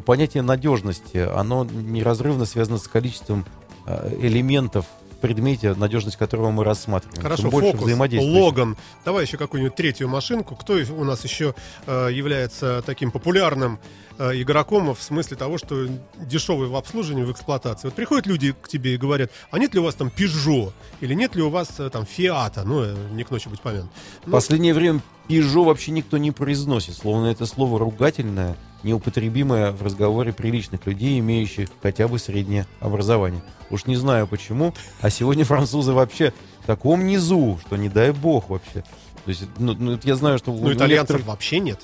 [0.06, 3.46] понятие надежности, оно неразрывно связано с количеством
[3.86, 7.22] э, элементов в предмете, надежность которого мы рассматриваем.
[7.22, 7.92] Хорошо, Чем больше фокус.
[8.22, 8.78] Логан.
[9.04, 10.56] Давай еще какую-нибудь третью машинку.
[10.56, 11.56] Кто у нас еще
[11.88, 13.80] э, является таким популярным
[14.18, 15.88] э, игроком в смысле того, что
[16.20, 17.88] дешевый в обслуживании, в эксплуатации?
[17.88, 20.72] Вот приходят люди к тебе и говорят, а нет ли у вас там Peugeot?
[21.02, 22.64] Или нет ли у вас э, там Фиата?
[22.64, 23.90] Ну, э, не к ночи быть помянут.
[24.24, 29.82] В Ну, последнее время Peugeot вообще никто не произносит, словно это слово ругательное, неупотребимое в
[29.82, 33.42] разговоре приличных людей, имеющих хотя бы среднее образование.
[33.72, 38.50] Уж не знаю почему, а сегодня французы вообще в таком низу, что не дай бог
[38.50, 38.84] вообще.
[39.26, 41.82] То есть, ну, ну, я знаю, что ну, итальянцев некоторых- вообще нет.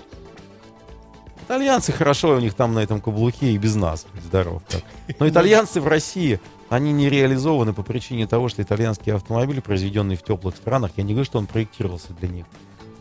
[1.45, 4.61] Итальянцы хорошо у них там на этом каблуке и без нас, здоров.
[4.67, 4.83] так.
[5.19, 6.39] Но итальянцы в России,
[6.69, 11.13] они не реализованы по причине того, что итальянские автомобили, произведенные в теплых странах, я не
[11.13, 12.45] говорю, что он проектировался для них.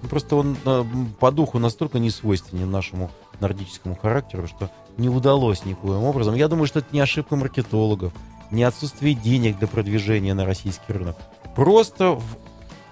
[0.02, 0.84] Ну, Просто он э,
[1.18, 6.34] по духу настолько не свойственен нашему нордическому характеру, что не удалось никоим образом.
[6.34, 8.12] Я думаю, что это не ошибка маркетологов,
[8.50, 11.16] не отсутствие денег для продвижения на российский рынок.
[11.54, 12.36] Просто в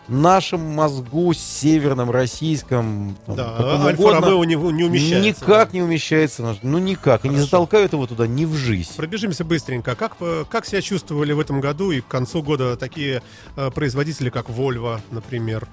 [0.08, 5.44] нашем мозгу северном, российском, там, Да, каком угодно, Ромео не, не умещается.
[5.44, 6.56] Никак не умещается.
[6.62, 7.24] Ну никак.
[7.24, 7.46] И не Хорошо.
[7.46, 8.90] затолкают его туда ни в жизнь.
[8.96, 9.94] Пробежимся быстренько.
[9.94, 10.16] Как,
[10.50, 13.22] как себя чувствовали в этом году и к концу года такие
[13.56, 15.68] э, производители, как Volvo, например?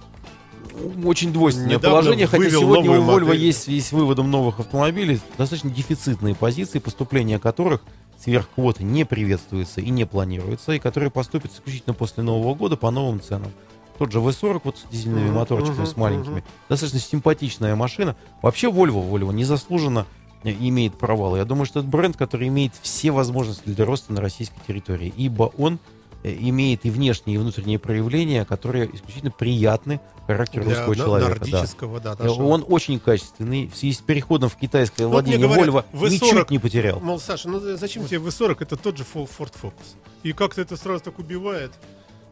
[1.05, 6.35] Очень двойственное Недавно положение, хотя сегодня у Volvo есть с выводом новых автомобилей достаточно дефицитные
[6.35, 7.81] позиции, поступления которых
[8.19, 12.91] сверх квоты не приветствуется и не планируется, и которые поступят исключительно после Нового года по
[12.91, 13.51] новым ценам.
[13.97, 16.33] Тот же V40 вот с дизельными Мгм, моторчиками, мгм, с маленькими.
[16.35, 16.43] мгм.
[16.69, 18.15] Достаточно симпатичная машина.
[18.41, 20.05] Вообще Volvo, Volvo незаслуженно
[20.43, 21.35] э, имеет провал.
[21.37, 25.51] Я думаю, что это бренд, который имеет все возможности для роста на российской территории, ибо
[25.57, 25.79] он
[26.23, 31.39] э, имеет и внешние, и внутренние проявления, которые исключительно приятны характеру Для русского человека.
[31.39, 31.63] да.
[32.03, 32.15] да.
[32.19, 32.43] Э, нашего.
[32.47, 33.67] Он очень качественный.
[33.67, 36.99] В связи с переходом в китайское Ну, вот владение говорят, Volvo V40 ничуть не потерял.
[36.99, 38.57] Мол, Саша, ну зачем тебе V40?
[38.59, 39.95] Это тот же Fo- Ford Focus.
[40.23, 41.71] И как-то это сразу так убивает.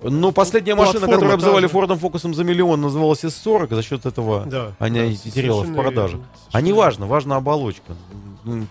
[0.03, 1.69] Но последняя машина, платформа которую обзывали же.
[1.69, 4.71] Фордом Фокусом за миллион, называлась S40, и за счет этого Да.
[4.79, 6.17] она да, и теряла в продаже.
[6.17, 7.95] верно, А не важно, важна оболочка.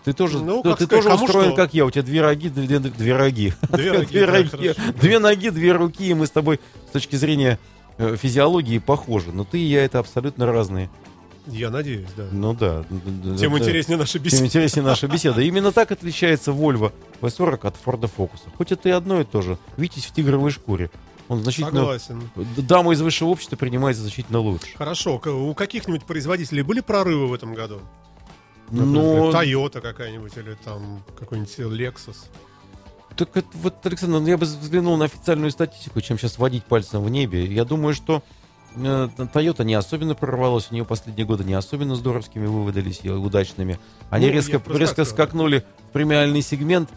[0.05, 1.57] Ты тоже, Ну, ты, сказать, тоже устроен, что?
[1.57, 1.87] как я.
[1.87, 3.55] У тебя две роги, две, две роги.
[3.71, 4.93] Две ноги, Две да, роги, хорошо.
[5.01, 7.59] две ноги, две руки, и мы с тобой с точки зрения
[7.97, 9.33] э, физиологии похожи.
[9.33, 10.91] Но ты и я это абсолютно разные.
[11.47, 12.25] Я надеюсь, да.
[12.31, 12.85] Ну да.
[13.39, 13.59] Тем Да.
[13.59, 14.45] интереснее наша Тем беседа.
[14.45, 15.41] интереснее наша беседа.
[15.43, 18.41] Именно так отличается Volvo V40 от Ford Focus.
[18.59, 19.57] Хоть это и одно и то же.
[19.79, 20.91] Витязь в тигровой шкуре.
[21.33, 21.81] Он значительно...
[21.81, 22.31] Согласен.
[22.59, 24.77] Дама из высшего общества принимается значительно лучше.
[24.77, 27.81] Хорошо, у каких-нибудь производителей были прорывы в этом году?
[28.71, 29.31] Но...
[29.31, 32.17] Toyota какая-нибудь или там какой-нибудь Lexus.
[33.17, 37.03] Так это вот, Александр, ну, я бы взглянул на официальную статистику, чем сейчас водить пальцем
[37.03, 37.47] в небе.
[37.47, 38.23] Я думаю, что
[38.75, 43.79] э, Toyota не особенно прорвалась, у нее последние годы не особенно здоровскими выводились и удачными.
[44.11, 46.91] Они Ну, резко, резко скакнули в премиальный сегмент,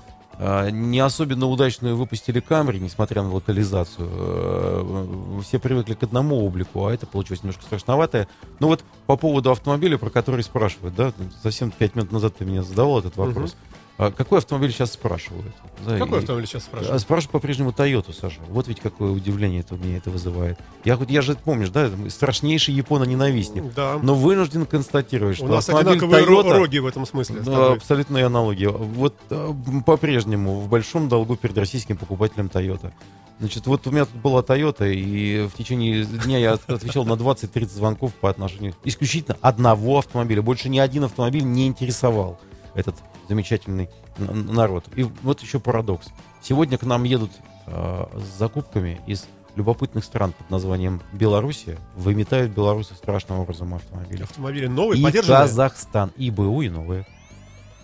[0.70, 4.10] не особенно удачную выпустили Camry, несмотря на локализацию.
[4.12, 8.28] Э, Все привыкли к одному облику, а это получилось немножко страшноватое.
[8.60, 12.64] Ну вот по поводу автомобиля, про который спрашивают, да, совсем пять минут назад ты меня
[12.64, 13.56] задавал этот вопрос.
[13.98, 15.54] А какой автомобиль сейчас спрашивают?
[15.86, 17.02] Да, Какой и- автомобиль сейчас а спрашивают?
[17.02, 18.42] спрашивают по-прежнему Toyota, Саша.
[18.50, 20.60] Вот ведь какое удивление это у меня это вызывает.
[20.84, 23.74] Я хоть я же помнишь, да, страшнейший японо-ненавистник.
[23.74, 23.98] Да.
[24.04, 27.40] Но вынужден констатировать, что У нас автомобиль одинаковые Toyota, роги в этом смысле.
[27.40, 28.68] да, абсолютная аналогия.
[28.70, 29.54] Вот э,
[29.86, 32.92] по-прежнему в большом долгу перед российским покупателем Toyota.
[33.40, 37.14] Значит, вот у меня тут была Toyota, и в течение дня я от- отвечал на
[37.14, 40.42] 20-30 звонков по отношению исключительно одного автомобиля.
[40.42, 42.40] Больше ни один автомобиль не интересовал
[42.76, 42.96] этот
[43.28, 44.86] замечательный народ.
[44.96, 46.08] И вот еще парадокс.
[46.42, 47.32] Сегодня к нам едут
[47.68, 54.24] э, с закупками из любопытных стран под названием Белоруссия, выметают белорусы страшным образом автомобили.
[54.24, 55.22] Автомобили новые, И.
[55.22, 57.06] Казахстан, и БУ, и новые.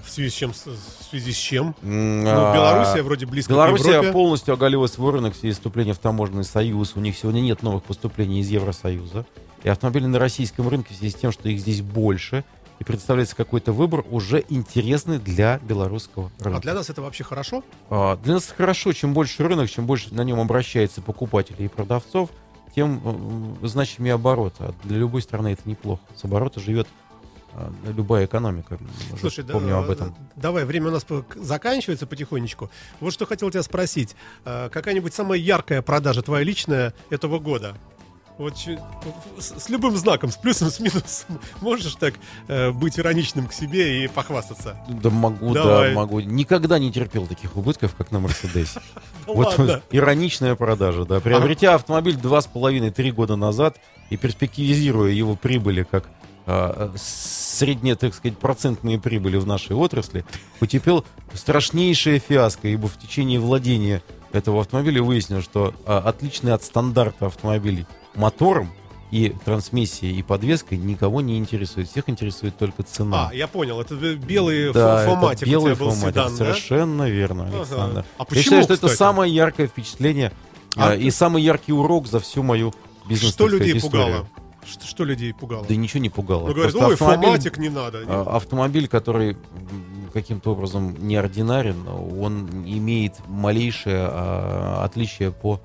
[0.04, 0.52] В связи с чем?
[0.52, 1.76] В связи с чем?
[1.82, 4.12] Ну, а, Белоруссия вроде близко к Белоруссия Европе.
[4.12, 6.94] полностью оголила свой рынок в связи с вступлением в таможенный союз.
[6.96, 9.26] У них сегодня нет новых поступлений из Евросоюза.
[9.64, 12.44] И автомобили на российском рынке в связи с тем, что их здесь больше,
[12.82, 16.57] и представляется какой-то выбор, уже интересный для белорусского рынка.
[16.57, 17.63] А для нас это вообще хорошо?
[17.91, 22.32] А, Для нас хорошо, чем больше рынок, чем больше на нем обращается покупателей и продавцов,
[22.75, 22.99] тем
[23.61, 24.55] м, значимее оборот.
[24.57, 26.01] А для любой страны это неплохо.
[26.15, 26.88] С оборота живет
[27.53, 28.79] а, любая экономика.
[29.19, 30.15] Слушай, да, помню об этом.
[30.36, 31.05] давай, время у нас
[31.36, 32.71] заканчивается потихонечку.
[32.99, 34.15] Вот что хотел тебя спросить.
[34.43, 37.75] Какая-нибудь самая яркая продажа твоя личная этого года?
[38.38, 38.57] Вот
[39.38, 41.39] с, с любым знаком, с плюсом, с минусом.
[41.61, 42.15] Можешь так
[42.47, 44.77] э, быть ироничным к себе и похвастаться?
[44.88, 45.89] Да могу, Давай.
[45.89, 46.19] да, могу.
[46.19, 48.82] Никогда не терпел таких убытков, как на Мерседесе.
[48.86, 49.01] Да
[49.34, 51.19] Вот ироничная продажа, да.
[51.19, 53.77] Приобретя автомобиль два с половиной-три года назад
[54.09, 56.09] и перспективизируя его прибыли как
[56.45, 60.25] а, средние, так сказать, процентные прибыли в нашей отрасли,
[60.59, 64.01] потерпел страшнейшее фиаско, ибо в течение владения
[64.32, 67.86] этого автомобиля выяснилось, что а, отличный от стандарта автомобилей
[68.16, 68.70] мотором
[69.12, 71.89] и трансмиссией и подвеской никого не интересует.
[71.89, 73.30] Всех интересует только цена.
[73.30, 76.32] А, я понял, это белый Да, фо- фоматик это белый у тебя был фоматик, седан,
[76.32, 76.38] да?
[76.38, 77.57] совершенно верно, Ага.
[77.57, 78.05] Александр.
[78.18, 78.97] А Я почему, считаю, что это кстати?
[78.97, 80.32] самое яркое впечатление
[80.78, 82.74] А а, и самый яркий урок за всю мою
[83.07, 84.05] бизнес Что людей историю.
[84.07, 84.28] пугало?
[84.66, 85.66] Что, что людей пугало?
[85.68, 86.47] Да ничего не пугало.
[86.47, 88.03] ну, говорят, ой, автомобиль, фоматик не надо.
[88.07, 89.36] а, автомобиль, который
[90.14, 95.59] каким-то образом неординарен, он имеет малейшее а, отличие по а,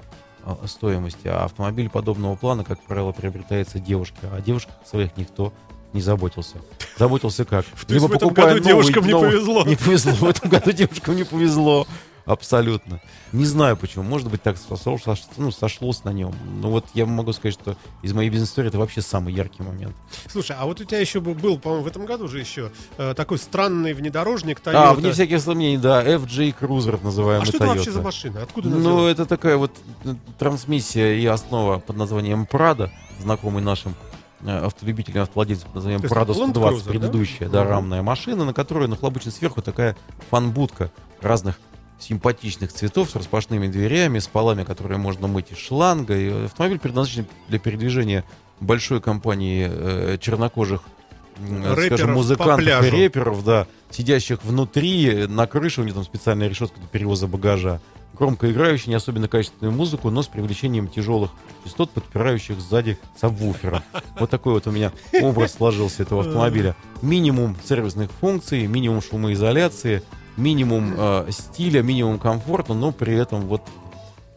[0.67, 1.27] стоимости.
[1.29, 5.53] А автомобиль подобного плана, как правило, приобретается девушке, а девушках своих никто
[5.93, 6.57] не заботился.
[6.99, 7.65] Заботился как?
[7.87, 9.65] То есть в этом году новый- девушкам не повезло.
[9.67, 10.13] Не повезло.
[10.13, 11.87] В этом году девушкам не повезло.
[12.27, 13.01] Абсолютно.
[13.33, 14.03] Не знаю почему.
[14.05, 16.35] Может быть, так сошло, сош- ну, сошлось на нем.
[16.61, 19.95] Но вот я могу сказать, что из моей бизнес-истории это вообще самый яркий момент.
[20.29, 23.39] Слушай, а вот у тебя еще был, по-моему, в этом году же еще э, такой
[23.39, 24.75] странный внедорожник Toyota.
[24.91, 27.75] А, вне всяких сомнений, да, FJ Cruiser называемый А что это Toyota.
[27.77, 28.43] вообще за машина?
[28.43, 29.71] Откуда она Ну, это такая вот
[30.05, 33.95] э, трансмиссия и основа под названием Prado, знакомый нашим
[34.41, 36.91] э, автолюбителям, автовладельцам есть Prado Land 120, Cruiser, да?
[36.91, 37.71] предыдущая, да, Мгм.
[37.71, 39.97] рамная машина, на которой нахлобучена сверху такая
[40.31, 41.61] фан-будка разных
[41.99, 46.17] симпатичных цветов с распашными дверями, с полами, которые можно мыть из шланга.
[46.17, 48.25] И автомобиль предназначен для передвижения
[48.61, 50.83] большой компании э, чернокожих
[51.39, 56.49] э, Рэперов скажем, музыкантов и рэперов, да, сидящих внутри, на крыше, у них там специальная
[56.49, 57.81] решетка для перевоза багажа,
[58.19, 61.31] громко играющий, не особенно качественную музыку, но с привлечением тяжелых
[61.65, 63.83] частот, подпирающих сзади сабвуфера.
[64.19, 66.77] Вот такой вот у меня образ сложился этого автомобиля.
[67.03, 70.03] Минимум сервисных функций, минимум шумоизоляции,
[70.37, 73.63] минимум э, стиля, минимум комфорта, но при этом вот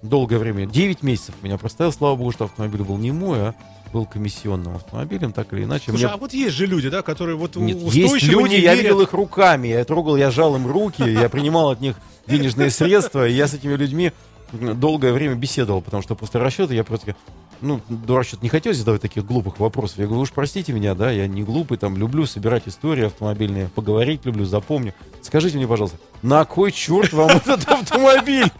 [0.01, 3.55] долгое время, 9 месяцев меня проставил, слава богу, что автомобиль был не мой, а
[3.91, 5.85] был комиссионным автомобилем, так или иначе.
[5.89, 6.13] Слушай, мне...
[6.13, 8.83] а вот есть же люди, да, которые вот Нет, есть люди, не я верят.
[8.83, 11.95] видел их руками, я трогал, я жал им руки, я принимал от них
[12.27, 14.11] денежные средства, и я с этими людьми
[14.51, 17.15] долгое время беседовал, потому что после расчета я просто,
[17.61, 19.99] ну, до расчета не хотелось задавать таких глупых вопросов.
[19.99, 24.25] Я говорю, уж простите меня, да, я не глупый, там, люблю собирать истории автомобильные, поговорить
[24.25, 24.93] люблю, запомню.
[25.21, 28.51] Скажите мне, пожалуйста, на кой черт вам этот автомобиль?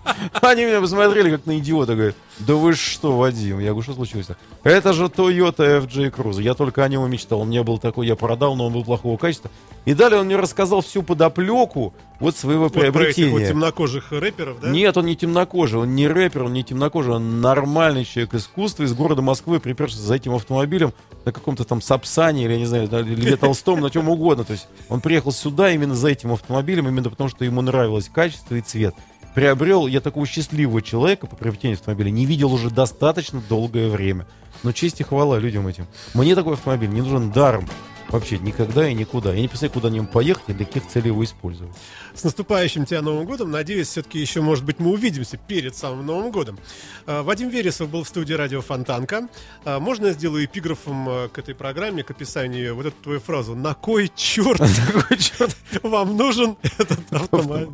[0.41, 3.60] Они меня посмотрели как на идиота, говорят, да вы что, Вадим?
[3.60, 4.28] Я говорю, что случилось?
[4.64, 6.41] Это же Toyota FJ Cruze.
[6.41, 7.41] Я только о нем мечтал.
[7.41, 9.52] У меня был такой, я продал, но он был плохого качества.
[9.86, 13.32] И далее он мне рассказал всю подоплеку вот своего Вот про этих приобретения.
[13.32, 14.70] вот темнокожих рэперов, да?
[14.70, 18.94] Нет, он не темнокожий, он не рэпер, он не темнокожий, он нормальный человек искусства из
[18.94, 20.94] города Москвы, приперся за этим автомобилем
[21.26, 24.44] на каком-то там Сапсане или, я не знаю, на Льве Толстом, на чем угодно.
[24.44, 28.56] То есть он приехал сюда именно за этим автомобилем, именно потому что ему нравилось качество
[28.56, 28.96] и цвет.
[29.36, 34.26] Приобрел я такого счастливого человека по приобретению автомобиля, не видел уже достаточно долгое время.
[34.64, 35.88] Но честь и хвала людям этим.
[36.14, 37.70] Мне такой автомобиль не нужен даром.
[38.10, 39.34] Вообще никогда и никуда.
[39.34, 41.76] Я не представляю, куда на нем поехать и для каких целей его использовать.
[42.16, 43.51] С наступающим тебя Новым годом.
[43.51, 46.57] Надеюсь, все-таки еще, может быть, мы увидимся перед самым Новым годом.
[47.05, 49.28] А, Вадим Вересов был в студии радио Фонтанка.
[49.64, 53.20] А, Можно я сделаю эпиграфом а, к этой программе, к описанию ее, вот эту твою
[53.20, 55.55] фразу «На кой черт Такой черт.
[55.84, 57.70] вам нужен этот автомобиль?»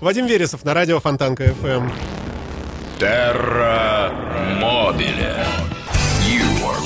[0.00, 1.54] Вадим Вересов на радио Фонтанка Эм.
[1.62, 1.92] FM.
[3.00, 4.10] Terra
[4.60, 5.77] Mobile.